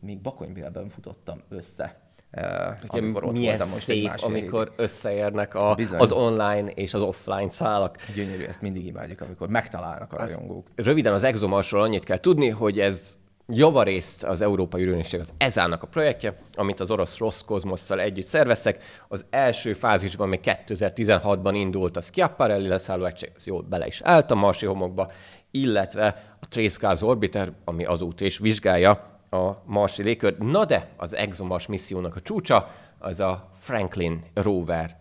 még 0.00 0.20
Bakonybélben 0.20 0.88
futottam 0.88 1.40
össze. 1.48 2.08
Uh, 2.36 2.42
amikor 2.86 3.24
ott 3.24 3.32
milyen 3.32 3.56
voltam 3.56 3.68
most 3.68 3.84
szép, 3.84 4.10
amikor 4.20 4.66
évig. 4.66 4.72
összeérnek 4.76 5.54
a, 5.54 5.76
az 5.98 6.12
online 6.12 6.70
és 6.70 6.94
az 6.94 7.02
offline 7.02 7.50
szálak. 7.50 7.96
Gyönyörű, 8.14 8.44
ezt 8.44 8.62
mindig 8.62 8.86
imádjuk, 8.86 9.20
amikor 9.20 9.48
megtalálnak 9.48 10.12
a 10.12 10.16
rajongók. 10.16 10.66
Röviden 10.74 11.12
az 11.12 11.22
ExoMarsról 11.22 11.82
annyit 11.82 12.04
kell 12.04 12.18
tudni, 12.18 12.48
hogy 12.48 12.80
ez 12.80 13.18
javarészt 13.52 14.24
az 14.24 14.42
Európai 14.42 14.82
Űrügynökség 14.82 15.20
az 15.20 15.32
ESA-nak 15.38 15.82
a 15.82 15.86
projektje, 15.86 16.38
amit 16.54 16.80
az 16.80 16.90
orosz 16.90 17.18
Roszkozmosszal 17.18 18.00
együtt 18.00 18.26
szerveztek. 18.26 18.84
Az 19.08 19.24
első 19.30 19.72
fázisban 19.72 20.28
még 20.28 20.40
2016-ban 20.42 21.52
indult 21.54 21.96
a 21.96 22.00
Schiaparelli 22.00 22.68
leszálló 22.68 23.04
egység, 23.04 23.32
ez 23.36 23.46
jól 23.46 23.62
bele 23.62 23.86
is 23.86 24.00
állt 24.04 24.30
a 24.30 24.34
marsi 24.34 24.66
homokba, 24.66 25.12
illetve 25.50 26.36
a 26.40 26.48
Trace 26.48 27.06
Orbiter, 27.06 27.52
ami 27.64 27.84
azóta 27.84 28.24
is 28.24 28.38
vizsgálja 28.38 28.90
a 29.30 29.62
marsi 29.64 30.02
légkört. 30.02 30.38
Na 30.38 30.64
de 30.64 30.88
az 30.96 31.14
ExoMars 31.14 31.66
missziónak 31.66 32.16
a 32.16 32.20
csúcsa 32.20 32.70
az 32.98 33.20
a 33.20 33.50
Franklin 33.54 34.24
rover 34.34 34.96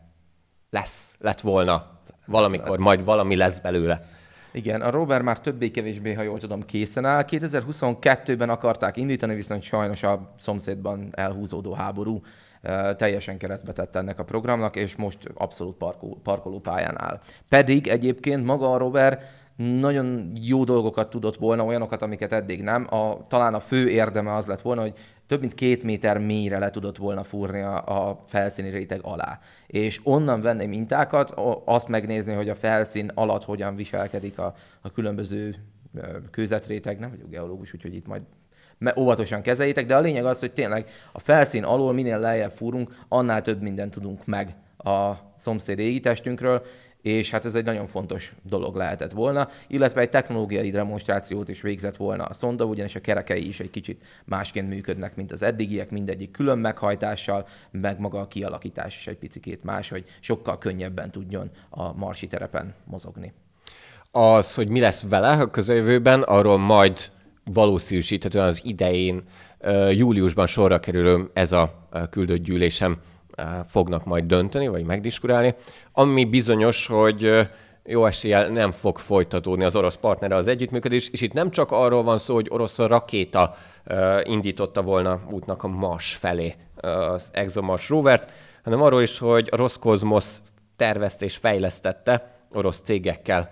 lesz, 0.70 1.16
lett 1.20 1.42
volna 1.42 1.88
valamikor, 2.26 2.78
majd 2.78 3.04
valami 3.04 3.36
lesz 3.36 3.60
belőle. 3.60 4.19
Igen, 4.52 4.82
a 4.82 4.90
rover 4.90 5.22
már 5.22 5.40
többé-kevésbé, 5.40 6.14
ha 6.14 6.22
jól 6.22 6.40
tudom, 6.40 6.66
készen 6.66 7.06
áll. 7.06 7.24
2022-ben 7.28 8.50
akarták 8.50 8.98
indítani, 8.98 9.36
viszont 9.36 9.62
sajnos 9.62 10.04
a 10.04 10.34
szomszédban 10.38 11.10
elhúzódó 11.12 11.74
háború 11.74 12.22
teljesen 12.98 13.38
keresztbe 13.38 13.74
tett 13.74 13.96
ennek 13.96 14.20
a 14.20 14.24
programnak, 14.24 14.76
és 14.76 14.96
most 14.96 15.18
abszolút 15.34 15.76
parkol, 15.76 16.18
parkolópályán 16.24 17.02
áll. 17.02 17.20
Pedig 17.50 17.88
egyébként 17.88 18.46
maga 18.46 18.74
a 18.74 18.78
rover 18.78 19.22
nagyon 19.60 20.32
jó 20.42 20.64
dolgokat 20.64 21.10
tudott 21.10 21.36
volna, 21.36 21.66
olyanokat, 21.66 22.02
amiket 22.02 22.32
eddig 22.32 22.64
nem. 22.64 22.94
A, 22.94 23.28
talán 23.28 23.54
a 23.54 23.60
fő 23.60 23.90
érdeme 23.90 24.36
az 24.36 24.46
lett 24.46 24.62
volna, 24.62 24.82
hogy 24.82 24.94
több 25.28 25.40
mint 25.40 25.54
két 25.54 25.84
méter 25.84 26.18
mélyre 26.18 26.60
le 26.60 26.70
tudott 26.70 26.98
volna 26.98 27.24
fúrni 27.24 27.62
a, 27.62 28.08
a 28.08 28.24
felszíni 28.28 28.70
réteg 28.70 29.00
alá. 29.04 29.40
És 29.68 30.02
onnan 30.04 30.42
venni 30.42 30.66
mintákat, 30.66 31.34
azt 31.66 31.88
megnézni, 31.88 32.34
hogy 32.34 32.50
a 32.50 32.56
felszín 32.56 33.12
alatt 33.14 33.44
hogyan 33.44 33.76
viselkedik 33.76 34.40
a, 34.40 34.54
a 34.82 34.92
különböző 34.92 35.56
kőzetréteg, 36.32 37.00
nem 37.00 37.10
vagyok 37.10 37.30
geológus, 37.30 37.74
úgyhogy 37.74 37.96
itt 37.96 38.08
majd 38.08 38.22
óvatosan 38.96 39.42
kezeljétek, 39.42 39.86
de 39.86 39.96
a 39.96 40.00
lényeg 40.00 40.26
az, 40.26 40.40
hogy 40.40 40.54
tényleg 40.54 40.88
a 41.12 41.20
felszín 41.20 41.64
alól 41.64 41.94
minél 41.94 42.20
lejjebb 42.20 42.52
fúrunk, 42.52 43.06
annál 43.08 43.42
több 43.42 43.62
mindent 43.62 43.92
tudunk 43.92 44.26
meg 44.26 44.56
a 44.78 45.14
szomszéd 45.36 45.80
égitestünkről, 45.80 46.62
és 47.02 47.30
hát 47.30 47.46
ez 47.46 47.56
egy 47.56 47.64
nagyon 47.64 47.88
fontos 47.88 48.34
dolog 48.44 48.76
lehetett 48.76 49.12
volna, 49.12 49.48
illetve 49.68 50.02
egy 50.02 50.10
technológiai 50.10 50.70
demonstrációt 50.70 51.50
is 51.50 51.62
végzett 51.62 51.96
volna 51.96 52.24
a 52.24 52.34
szonda, 52.34 52.66
ugyanis 52.66 52.96
a 52.96 53.02
kerekei 53.02 53.48
is 53.48 53.60
egy 53.60 53.70
kicsit 53.70 54.04
másként 54.26 54.70
működnek, 54.70 55.16
mint 55.16 55.32
az 55.32 55.42
eddigiek, 55.42 55.90
mindegyik 55.90 56.32
külön 56.32 56.58
meghajtással, 56.58 57.48
meg 57.72 58.00
maga 58.00 58.20
a 58.20 58.28
kialakítás 58.28 58.98
is 58.98 59.08
egy 59.08 59.18
picit 59.18 59.64
más, 59.64 59.90
hogy 59.90 60.06
sokkal 60.20 60.58
könnyebben 60.58 61.12
tudjon 61.12 61.50
a 61.70 61.94
marsi 61.94 62.28
terepen 62.28 62.74
mozogni. 62.84 63.34
Az, 64.12 64.56
hogy 64.56 64.70
mi 64.70 64.80
lesz 64.80 65.06
vele 65.10 65.32
a 65.32 65.50
közeljövőben, 65.50 66.22
arról 66.22 66.58
majd 66.58 66.98
valószínűsíthetően 67.44 68.48
az 68.48 68.62
idején, 68.64 69.24
júliusban 69.92 70.48
sorra 70.48 70.80
kerülő 70.80 71.30
ez 71.34 71.52
a 71.52 71.88
küldött 72.10 72.44
gyűlésem 72.44 72.98
fognak 73.68 74.06
majd 74.06 74.26
dönteni, 74.26 74.68
vagy 74.68 74.84
megdiskurálni. 74.84 75.56
Ami 75.92 76.26
bizonyos, 76.26 76.88
hogy 76.88 77.50
jó 77.84 78.06
eséllyel 78.06 78.48
nem 78.48 78.72
fog 78.72 78.98
folytatódni 78.98 79.64
az 79.64 79.76
orosz 79.76 79.96
partnere 79.96 80.36
az 80.36 80.48
együttműködés, 80.48 81.10
és 81.10 81.22
itt 81.22 81.34
nem 81.34 81.52
csak 81.52 81.72
arról 81.72 82.04
van 82.04 82.18
szó, 82.18 82.34
hogy 82.34 82.48
orosz 82.50 82.78
rakéta 82.78 83.56
indította 84.24 84.82
volna 84.82 85.22
útnak 85.32 85.64
a 85.64 85.68
Mars 85.68 86.16
felé 86.16 86.56
az 86.76 87.30
ExoMars 87.34 87.90
rovert, 87.90 88.32
hanem 88.64 88.82
arról 88.82 89.02
is, 89.02 89.18
hogy 89.18 89.48
a 89.52 89.56
Roszkozmosz 89.56 90.42
tervezte 90.76 91.26
és 91.26 91.36
fejlesztette 91.36 92.32
orosz 92.54 92.82
cégekkel 92.82 93.52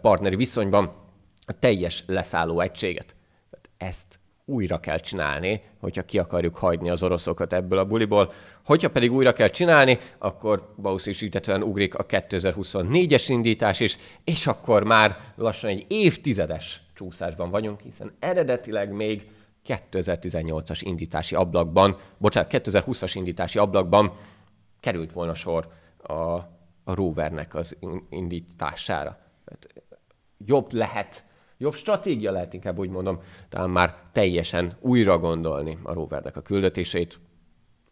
partneri 0.00 0.36
viszonyban 0.36 0.92
a 1.46 1.58
teljes 1.58 2.04
leszálló 2.06 2.60
egységet. 2.60 3.14
Ezt 3.76 4.20
újra 4.48 4.80
kell 4.80 4.98
csinálni, 4.98 5.62
hogyha 5.80 6.02
ki 6.02 6.18
akarjuk 6.18 6.56
hagyni 6.56 6.90
az 6.90 7.02
oroszokat 7.02 7.52
ebből 7.52 7.78
a 7.78 7.84
buliból. 7.84 8.32
Hogyha 8.64 8.90
pedig 8.90 9.12
újra 9.12 9.32
kell 9.32 9.48
csinálni, 9.48 9.98
akkor 10.18 10.72
valószínűsítetően 10.76 11.62
ugrik 11.62 11.94
a 11.94 12.06
2024-es 12.06 13.24
indítás 13.28 13.80
is, 13.80 13.96
és 14.24 14.46
akkor 14.46 14.82
már 14.84 15.16
lassan 15.36 15.70
egy 15.70 15.84
évtizedes 15.88 16.82
csúszásban 16.94 17.50
vagyunk, 17.50 17.80
hiszen 17.80 18.12
eredetileg 18.18 18.92
még 18.92 19.30
2018-as 19.66 20.78
indítási 20.82 21.34
ablakban, 21.34 21.96
bocsánat, 22.18 22.50
2020-as 22.52 23.12
indítási 23.14 23.58
ablakban 23.58 24.12
került 24.80 25.12
volna 25.12 25.34
sor 25.34 25.68
a, 26.02 26.12
a 26.12 26.94
rovernek 26.94 27.54
az 27.54 27.76
indítására. 28.10 29.18
Jobb 30.44 30.72
lehet 30.72 31.26
jobb 31.58 31.74
stratégia 31.74 32.32
lehet, 32.32 32.54
inkább 32.54 32.78
úgy 32.78 32.90
mondom, 32.90 33.22
talán 33.48 33.70
már 33.70 34.02
teljesen 34.12 34.76
újra 34.80 35.18
gondolni 35.18 35.78
a 35.82 35.92
rovernek 35.92 36.36
a 36.36 36.42
küldetését, 36.42 37.20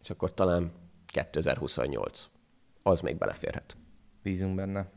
és 0.02 0.10
akkor 0.10 0.34
talán 0.34 0.72
2028. 1.06 2.28
Az 2.82 3.00
még 3.00 3.16
beleférhet. 3.16 3.76
Bízunk 4.22 4.54
benne. 4.54 4.94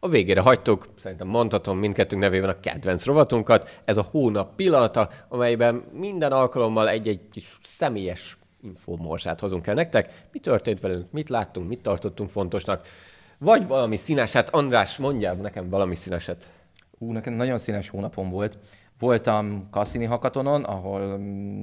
A 0.00 0.08
végére 0.08 0.40
hagytuk, 0.40 0.88
szerintem 0.96 1.26
mondhatom 1.26 1.78
mindkettőnk 1.78 2.22
nevében 2.22 2.48
a 2.48 2.60
kedvenc 2.60 3.04
rovatunkat. 3.04 3.80
Ez 3.84 3.96
a 3.96 4.06
hónap 4.10 4.54
pillanata, 4.54 5.10
amelyben 5.28 5.84
minden 5.92 6.32
alkalommal 6.32 6.88
egy-egy 6.88 7.28
kis 7.28 7.58
személyes 7.62 8.38
infomorzsát 8.62 9.40
hozunk 9.40 9.66
el 9.66 9.74
nektek. 9.74 10.22
Mi 10.32 10.38
történt 10.38 10.80
velünk, 10.80 11.12
mit 11.12 11.28
láttunk, 11.28 11.68
mit 11.68 11.82
tartottunk 11.82 12.30
fontosnak. 12.30 12.86
Vagy 13.38 13.66
valami 13.66 13.96
színeset. 13.96 14.48
András, 14.48 14.98
mondjál 14.98 15.34
nekem 15.34 15.68
valami 15.68 15.94
színeset. 15.94 16.50
Ú, 16.98 17.12
nekem 17.12 17.32
nagyon 17.32 17.58
színes 17.58 17.88
hónapom 17.88 18.30
volt. 18.30 18.58
Voltam 18.98 19.68
Cassini 19.70 20.04
Hakatonon, 20.04 20.64
ahol 20.64 21.18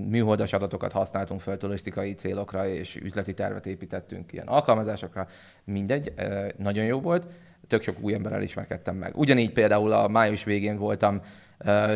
műholdas 0.10 0.54
adatokat 0.54 0.92
használtunk 0.92 1.42
fel 1.42 1.58
turisztikai 1.58 2.14
célokra, 2.14 2.68
és 2.68 2.96
üzleti 2.96 3.34
tervet 3.34 3.66
építettünk 3.66 4.34
ilyen 4.34 4.48
alkalmazásokra. 4.48 5.28
Mindegy, 5.64 6.14
nagyon 6.58 6.86
jó 6.86 7.02
volt. 7.02 7.28
tök 7.68 7.82
sok 7.82 7.96
új 8.02 8.14
emberrel 8.14 8.42
ismerkedtem 8.42 8.96
meg. 8.96 9.18
Ugyanígy 9.18 9.52
például 9.52 9.92
a 9.92 10.08
május 10.08 10.44
végén 10.44 10.78
voltam 10.78 11.22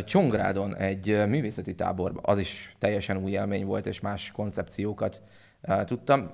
Csongrádon 0.05 0.75
egy 0.75 1.27
művészeti 1.27 1.75
táborban. 1.75 2.23
Az 2.25 2.37
is 2.37 2.75
teljesen 2.79 3.17
új 3.17 3.31
élmény 3.31 3.65
volt, 3.65 3.85
és 3.85 3.99
más 3.99 4.31
koncepciókat 4.31 5.21
tudtam. 5.85 6.31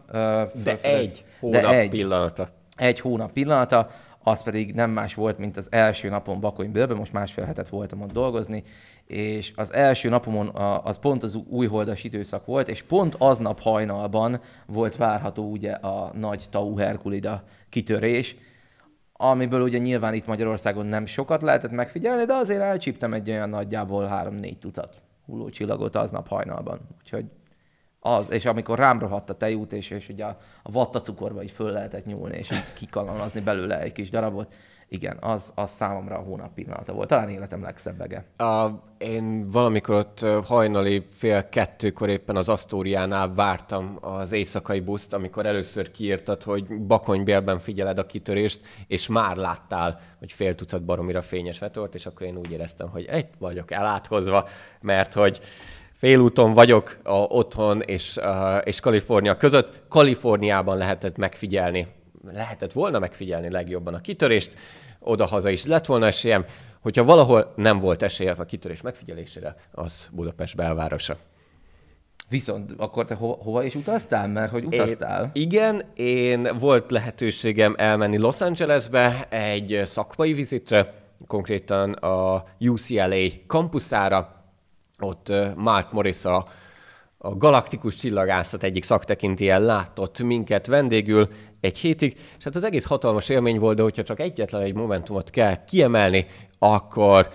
De 0.63 0.77
egy 0.81 1.25
hónap 1.39 1.61
De 1.61 1.77
egy, 1.77 1.89
pillanata. 1.89 2.49
Egy 2.77 2.99
hónap 2.99 3.31
pillanata, 3.31 3.89
az 4.23 4.43
pedig 4.43 4.73
nem 4.73 4.91
más 4.91 5.13
volt, 5.13 5.37
mint 5.37 5.57
az 5.57 5.67
első 5.71 6.09
napon 6.09 6.39
Bakonybélben, 6.39 6.97
most 6.97 7.13
másfél 7.13 7.45
hetet 7.45 7.69
voltam 7.69 8.01
ott 8.01 8.11
dolgozni, 8.11 8.63
és 9.05 9.53
az 9.55 9.73
első 9.73 10.09
napomon 10.09 10.47
az 10.83 10.97
pont 10.97 11.23
az 11.23 11.35
újholdas 11.35 12.03
időszak 12.03 12.45
volt, 12.45 12.69
és 12.69 12.81
pont 12.81 13.15
aznap 13.17 13.59
hajnalban 13.61 14.41
volt 14.67 14.95
várható 14.95 15.49
ugye 15.49 15.71
a 15.71 16.11
nagy 16.13 16.45
Tau 16.49 16.75
Herkulida 16.77 17.43
kitörés, 17.69 18.35
amiből 19.17 19.61
ugye 19.61 19.77
nyilván 19.77 20.13
itt 20.13 20.25
Magyarországon 20.25 20.85
nem 20.85 21.05
sokat 21.05 21.41
lehetett 21.41 21.71
megfigyelni, 21.71 22.25
de 22.25 22.33
azért 22.33 22.61
elcsíptem 22.61 23.13
egy 23.13 23.29
olyan 23.29 23.49
nagyjából 23.49 24.05
három-négy 24.05 24.57
tucat 24.57 25.01
hullócsillagot 25.25 25.95
aznap 25.95 26.27
hajnalban. 26.27 26.79
Úgyhogy 27.01 27.25
az, 27.99 28.31
és 28.31 28.45
amikor 28.45 28.77
rám 28.77 28.99
rohadt 28.99 29.29
a 29.29 29.37
tejút, 29.37 29.73
és, 29.73 29.89
és 29.89 30.09
ugye 30.09 30.25
a, 30.25 30.37
a 30.63 30.71
vattacukorba 30.71 31.43
így 31.43 31.51
föl 31.51 31.71
lehetett 31.71 32.05
nyúlni, 32.05 32.37
és 32.37 32.51
így 32.51 32.73
kikalanazni 32.73 33.41
belőle 33.41 33.81
egy 33.81 33.91
kis 33.91 34.09
darabot, 34.09 34.53
igen, 34.89 35.17
az, 35.21 35.51
az 35.55 35.71
számomra 35.71 36.17
a 36.17 36.21
hónap 36.21 36.53
pillanata 36.53 36.93
volt. 36.93 37.07
Talán 37.07 37.29
életem 37.29 37.61
legszebbege. 37.61 38.25
A, 38.37 38.67
én 38.97 39.47
valamikor 39.47 39.95
ott 39.95 40.25
hajnali 40.45 41.05
fél 41.11 41.49
kettőkor 41.49 42.09
éppen 42.09 42.35
az 42.35 42.49
Asztóriánál 42.49 43.33
vártam 43.33 43.97
az 44.01 44.31
éjszakai 44.31 44.79
buszt, 44.79 45.13
amikor 45.13 45.45
először 45.45 45.91
kiírtad, 45.91 46.43
hogy 46.43 46.81
bakonybélben 46.81 47.59
figyeled 47.59 47.97
a 47.97 48.05
kitörést, 48.05 48.61
és 48.87 49.07
már 49.07 49.35
láttál, 49.35 49.99
hogy 50.19 50.31
fél 50.31 50.55
tucat 50.55 50.83
baromira 50.83 51.21
fényes 51.21 51.59
vetort, 51.59 51.95
és 51.95 52.05
akkor 52.05 52.27
én 52.27 52.37
úgy 52.37 52.51
éreztem, 52.51 52.89
hogy 52.89 53.05
egy 53.05 53.27
vagyok 53.39 53.71
elátkozva, 53.71 54.47
mert 54.81 55.13
hogy 55.13 55.39
félúton 55.93 56.53
vagyok 56.53 56.97
a, 57.03 57.13
otthon 57.13 57.81
és, 57.81 58.19
és 58.63 58.79
Kalifornia 58.79 59.37
között. 59.37 59.81
Kaliforniában 59.89 60.77
lehetett 60.77 61.17
megfigyelni, 61.17 61.87
lehetett 62.33 62.71
volna 62.71 62.99
megfigyelni 62.99 63.49
legjobban 63.49 63.93
a 63.93 64.01
kitörést, 64.01 64.57
oda-haza 64.99 65.49
is 65.49 65.65
lett 65.65 65.85
volna 65.85 66.05
esélyem. 66.05 66.45
Hogyha 66.81 67.03
valahol 67.03 67.53
nem 67.55 67.79
volt 67.79 68.03
esélyem 68.03 68.35
a 68.39 68.43
kitörés 68.43 68.81
megfigyelésére, 68.81 69.55
az 69.71 70.09
Budapest 70.11 70.55
belvárosa. 70.55 71.17
Viszont 72.29 72.71
akkor 72.77 73.05
te 73.05 73.15
hova, 73.15 73.33
hova 73.33 73.63
is 73.63 73.75
utaztál? 73.75 74.27
Mert 74.27 74.51
hogy 74.51 74.65
utaztál? 74.65 75.23
Én, 75.23 75.41
igen, 75.41 75.81
én 75.95 76.47
volt 76.59 76.91
lehetőségem 76.91 77.73
elmenni 77.77 78.17
Los 78.17 78.41
Angelesbe 78.41 79.27
egy 79.29 79.81
szakmai 79.83 80.33
vizitre, 80.33 80.93
konkrétan 81.27 81.91
a 81.91 82.43
UCLA 82.59 83.27
kampuszára, 83.47 84.43
ott 84.99 85.33
Mark 85.55 85.91
Morris 85.91 86.25
a, 86.25 86.47
a 87.17 87.35
galaktikus 87.35 87.95
csillagászat 87.95 88.63
egyik 88.63 88.83
szaktekintélyen 88.83 89.61
látott 89.61 90.21
minket 90.21 90.67
vendégül 90.67 91.29
egy 91.59 91.77
hétig, 91.77 92.17
és 92.37 92.43
hát 92.43 92.55
az 92.55 92.63
egész 92.63 92.85
hatalmas 92.85 93.29
élmény 93.29 93.59
volt, 93.59 93.75
de 93.75 93.81
hogyha 93.81 94.03
csak 94.03 94.19
egyetlen 94.19 94.61
egy 94.61 94.73
momentumot 94.73 95.29
kell 95.29 95.63
kiemelni, 95.65 96.25
akkor 96.59 97.29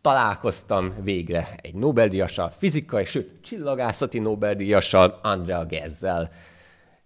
találkoztam 0.00 0.94
végre 1.02 1.54
egy 1.56 1.74
Nobel-díjassal, 1.74 2.50
fizikai, 2.50 3.04
sőt, 3.04 3.30
csillagászati 3.42 4.18
Nobel-díjassal, 4.18 5.18
Andrea 5.22 5.64
Gezzel. 5.66 6.30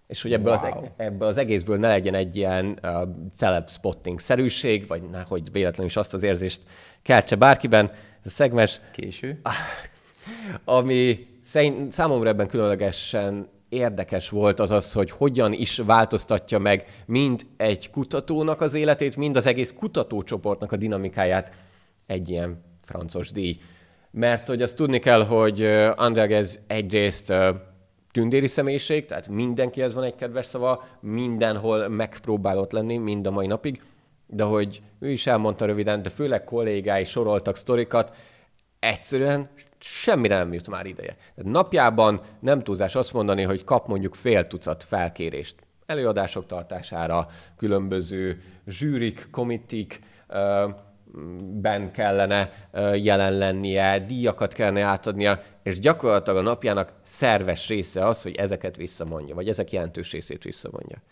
És 0.07 0.23
hogy 0.23 0.33
ebből, 0.33 0.57
wow. 0.57 0.83
az, 0.83 0.91
ebből 0.97 1.29
az 1.29 1.37
egészből 1.37 1.79
ne 1.79 1.89
legyen 1.89 2.15
egy 2.15 2.37
ilyen 2.37 2.79
uh, 2.83 2.91
celeb 3.37 3.71
spotting-szerűség, 3.71 4.87
vagy 4.87 5.03
nehogy 5.11 5.53
véletlenül 5.53 5.87
is 5.87 5.97
azt 5.97 6.15
az 6.15 6.23
érzést 6.23 6.63
keltse 7.03 7.37
bárkiben, 7.37 7.91
a 8.25 8.29
szegmes... 8.29 8.81
Késő. 8.93 9.41
Ah, 9.43 9.55
ami 11.55 11.87
számomra 11.91 12.29
ebben 12.29 12.49
különlegesen 12.49 13.49
érdekes 13.69 14.29
volt 14.29 14.61
az 14.61 14.71
az, 14.71 14.93
hogy 14.93 15.11
hogyan 15.11 15.53
is 15.53 15.79
változtatja 15.79 16.59
meg 16.59 16.85
mind 17.07 17.47
egy 17.57 17.91
kutatónak 17.91 18.61
az 18.61 18.75
életét, 18.75 19.17
mind 19.17 19.37
az 19.37 19.47
egész 19.47 19.75
kutatócsoportnak 19.79 20.73
a 20.73 20.77
dinamikáját 20.77 21.53
egy 22.07 22.29
ilyen 22.29 22.65
francos 22.85 23.31
díj. 23.33 23.59
Mert 24.11 24.47
hogy 24.47 24.63
azt 24.63 24.77
tudni 24.77 24.99
kell, 24.99 25.25
hogy 25.25 25.63
András 25.97 26.59
egyrészt 26.67 27.33
tündéri 28.13 28.47
személyiség, 28.47 29.07
tehát 29.07 29.29
mindenkihez 29.29 29.95
van 29.95 30.05
egy 30.05 30.15
kedves 30.15 30.47
szava, 30.47 30.85
mindenhol 31.01 31.89
megpróbálott 31.89 32.73
lenni, 32.73 32.97
mind 32.97 33.27
a 33.27 33.31
mai 33.31 33.47
napig, 33.47 33.83
de 34.27 34.45
hogy 34.45 34.83
ő 35.01 35.11
is 35.11 35.27
elmondta 35.27 35.65
röviden, 35.65 36.03
de 36.03 36.09
főleg 36.09 36.45
kollégái 36.45 37.05
soroltak 37.05 37.57
sztorikat, 37.57 38.17
egyszerűen 38.79 39.51
semmire 39.79 40.37
nem 40.37 40.53
jut 40.53 40.69
már 40.69 40.87
ideje. 40.87 41.17
Tehát 41.35 41.53
napjában 41.53 42.21
nem 42.41 42.63
túlzás 42.63 42.95
azt 42.95 43.13
mondani, 43.13 43.43
hogy 43.43 43.65
kap 43.65 43.87
mondjuk 43.87 44.15
fél 44.15 44.47
tucat 44.47 44.85
felkérést 44.85 45.57
előadások 45.87 46.47
tartására, 46.47 47.29
különböző 47.57 48.41
zsűrik, 48.67 49.29
komitik, 49.31 50.01
ben 51.41 51.93
kellene 51.93 52.53
jelen 52.95 53.33
lennie, 53.33 53.99
díjakat 53.99 54.53
kellene 54.53 54.83
átadnia, 54.83 55.43
és 55.63 55.79
gyakorlatilag 55.79 56.39
a 56.39 56.43
napjának 56.43 56.93
szerves 57.03 57.69
része 57.69 58.07
az, 58.07 58.23
hogy 58.23 58.35
ezeket 58.35 58.77
visszamondja, 58.77 59.35
vagy 59.35 59.49
ezek 59.49 59.73
jelentős 59.73 60.13
részét 60.13 60.45
visszamondja. 60.45 61.03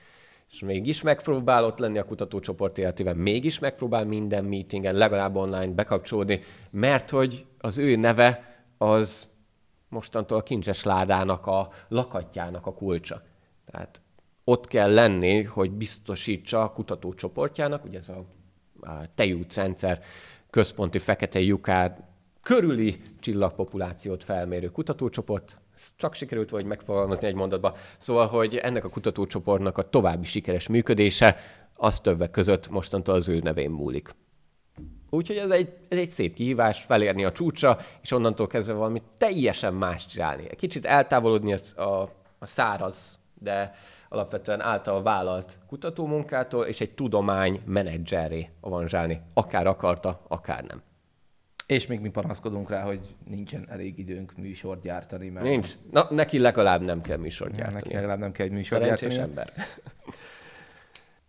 És 0.52 0.60
mégis 0.60 1.02
megpróbál 1.02 1.64
ott 1.64 1.78
lenni 1.78 1.98
a 1.98 2.04
kutatócsoport 2.04 2.78
életében, 2.78 3.16
mégis 3.16 3.58
megpróbál 3.58 4.04
minden 4.04 4.44
meetingen, 4.44 4.94
legalább 4.94 5.36
online 5.36 5.72
bekapcsolódni, 5.72 6.40
mert 6.70 7.10
hogy 7.10 7.44
az 7.58 7.78
ő 7.78 7.96
neve 7.96 8.55
az 8.78 9.28
mostantól 9.88 10.38
a 10.38 10.42
kincses 10.42 10.82
ládának, 10.82 11.46
a 11.46 11.68
lakatjának 11.88 12.66
a 12.66 12.74
kulcsa. 12.74 13.22
Tehát 13.70 14.00
ott 14.44 14.66
kell 14.66 14.94
lenni, 14.94 15.42
hogy 15.42 15.70
biztosítsa 15.70 16.62
a 16.62 16.72
kutatócsoportjának, 16.72 17.84
ugye 17.84 17.98
ez 17.98 18.08
a, 18.08 18.24
a 18.80 19.14
tejút 19.14 19.60
központi 20.50 20.98
fekete 20.98 21.40
lyukár 21.40 22.04
körüli 22.42 23.00
csillagpopulációt 23.20 24.24
felmérő 24.24 24.68
kutatócsoport, 24.68 25.58
csak 25.96 26.14
sikerült 26.14 26.50
vagy 26.50 26.64
megfogalmazni 26.64 27.26
egy 27.26 27.34
mondatba. 27.34 27.76
Szóval, 27.98 28.26
hogy 28.26 28.56
ennek 28.56 28.84
a 28.84 28.88
kutatócsoportnak 28.88 29.78
a 29.78 29.88
további 29.88 30.24
sikeres 30.24 30.68
működése, 30.68 31.36
az 31.74 32.00
többek 32.00 32.30
között 32.30 32.68
mostantól 32.68 33.14
az 33.14 33.28
ő 33.28 33.38
nevén 33.38 33.70
múlik. 33.70 34.14
Úgyhogy 35.10 35.36
ez 35.36 35.50
egy, 35.50 35.72
ez 35.88 35.98
egy 35.98 36.10
szép 36.10 36.34
kihívás 36.34 36.82
felérni 36.82 37.24
a 37.24 37.32
csúcsra, 37.32 37.78
és 38.02 38.12
onnantól 38.12 38.46
kezdve 38.46 38.74
valami 38.74 39.02
teljesen 39.18 39.74
más 39.74 40.06
csinálni. 40.06 40.46
Kicsit 40.56 40.86
eltávolodni 40.86 41.52
a, 41.52 41.82
a, 41.82 42.10
a 42.38 42.46
száraz, 42.46 43.18
de 43.34 43.74
alapvetően 44.08 44.60
által 44.60 45.02
vállalt 45.02 45.58
kutatómunkától, 45.66 46.64
és 46.66 46.80
egy 46.80 46.94
tudomány 46.94 47.60
menedzseré 47.64 48.50
avanzsálni. 48.60 49.20
Akár 49.34 49.66
akarta, 49.66 50.20
akár 50.28 50.64
nem. 50.64 50.82
És 51.66 51.86
még 51.86 52.00
mi 52.00 52.08
panaszkodunk 52.08 52.70
rá, 52.70 52.82
hogy 52.82 53.00
nincsen 53.28 53.66
elég 53.70 53.98
időnk 53.98 54.36
műsort 54.36 54.82
gyártani. 54.82 55.28
Mert... 55.28 55.46
Nincs. 55.46 55.72
Na, 55.90 56.06
neki 56.10 56.38
legalább 56.38 56.80
nem 56.80 57.00
kell 57.00 57.16
műsort 57.16 57.54
gyártani. 57.54 57.80
Neki 57.82 57.94
legalább 57.94 58.18
nem 58.18 58.32
kell 58.32 58.46
egy 58.46 58.52
műsort 58.52 58.82
Szerencsés 58.82 59.14
gyártani. 59.14 59.28
ember. 59.28 59.52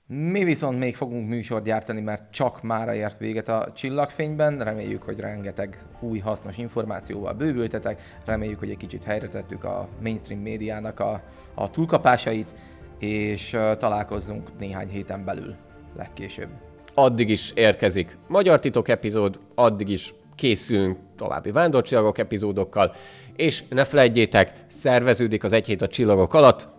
Mi 0.09 0.43
viszont 0.43 0.79
még 0.79 0.95
fogunk 0.95 1.27
műsort 1.29 1.63
gyártani, 1.63 2.01
mert 2.01 2.31
csak 2.31 2.61
mára 2.61 2.93
ért 2.93 3.17
véget 3.17 3.47
a 3.47 3.67
csillagfényben. 3.73 4.63
Reméljük, 4.63 5.03
hogy 5.03 5.19
rengeteg 5.19 5.85
új 5.99 6.19
hasznos 6.19 6.57
információval 6.57 7.33
bővültetek. 7.33 8.01
Reméljük, 8.25 8.59
hogy 8.59 8.69
egy 8.69 8.77
kicsit 8.77 9.03
helyre 9.03 9.27
tettük 9.27 9.63
a 9.63 9.87
mainstream 10.01 10.41
médiának 10.41 10.99
a, 10.99 11.21
a 11.55 11.69
túlkapásait, 11.69 12.55
és 12.99 13.49
találkozzunk 13.77 14.57
néhány 14.59 14.89
héten 14.89 15.25
belül 15.25 15.55
legkésőbb. 15.95 16.49
Addig 16.93 17.29
is 17.29 17.51
érkezik 17.55 18.17
Magyar 18.27 18.59
Titok 18.59 18.87
epizód, 18.87 19.39
addig 19.55 19.89
is 19.89 20.13
készülünk 20.35 20.97
további 21.15 21.51
vándorcsillagok 21.51 22.17
epizódokkal, 22.17 22.95
és 23.35 23.63
ne 23.69 23.85
felejtjétek, 23.85 24.53
szerveződik 24.67 25.43
az 25.43 25.51
egy 25.53 25.67
hét 25.67 25.81
a 25.81 25.87
csillagok 25.87 26.33
alatt, 26.33 26.75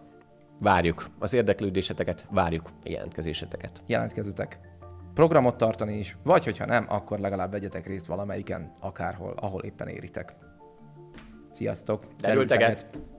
Várjuk 0.61 1.07
az 1.19 1.33
érdeklődéseteket, 1.33 2.27
várjuk 2.31 2.71
jelentkezéseteket. 2.85 3.83
Jelentkezzetek 3.87 4.59
programot 5.15 5.57
tartani 5.57 5.99
is, 5.99 6.17
vagy 6.23 6.45
hogyha 6.45 6.67
nem, 6.67 6.87
akkor 6.89 7.19
legalább 7.19 7.51
vegyetek 7.51 7.87
részt 7.87 8.07
valamelyiken, 8.07 8.73
akárhol, 8.81 9.33
ahol 9.37 9.63
éppen 9.63 9.89
éritek. 9.89 10.35
Sziasztok! 11.51 12.07
Derülteget! 12.17 12.87
Derülteget. 12.87 13.18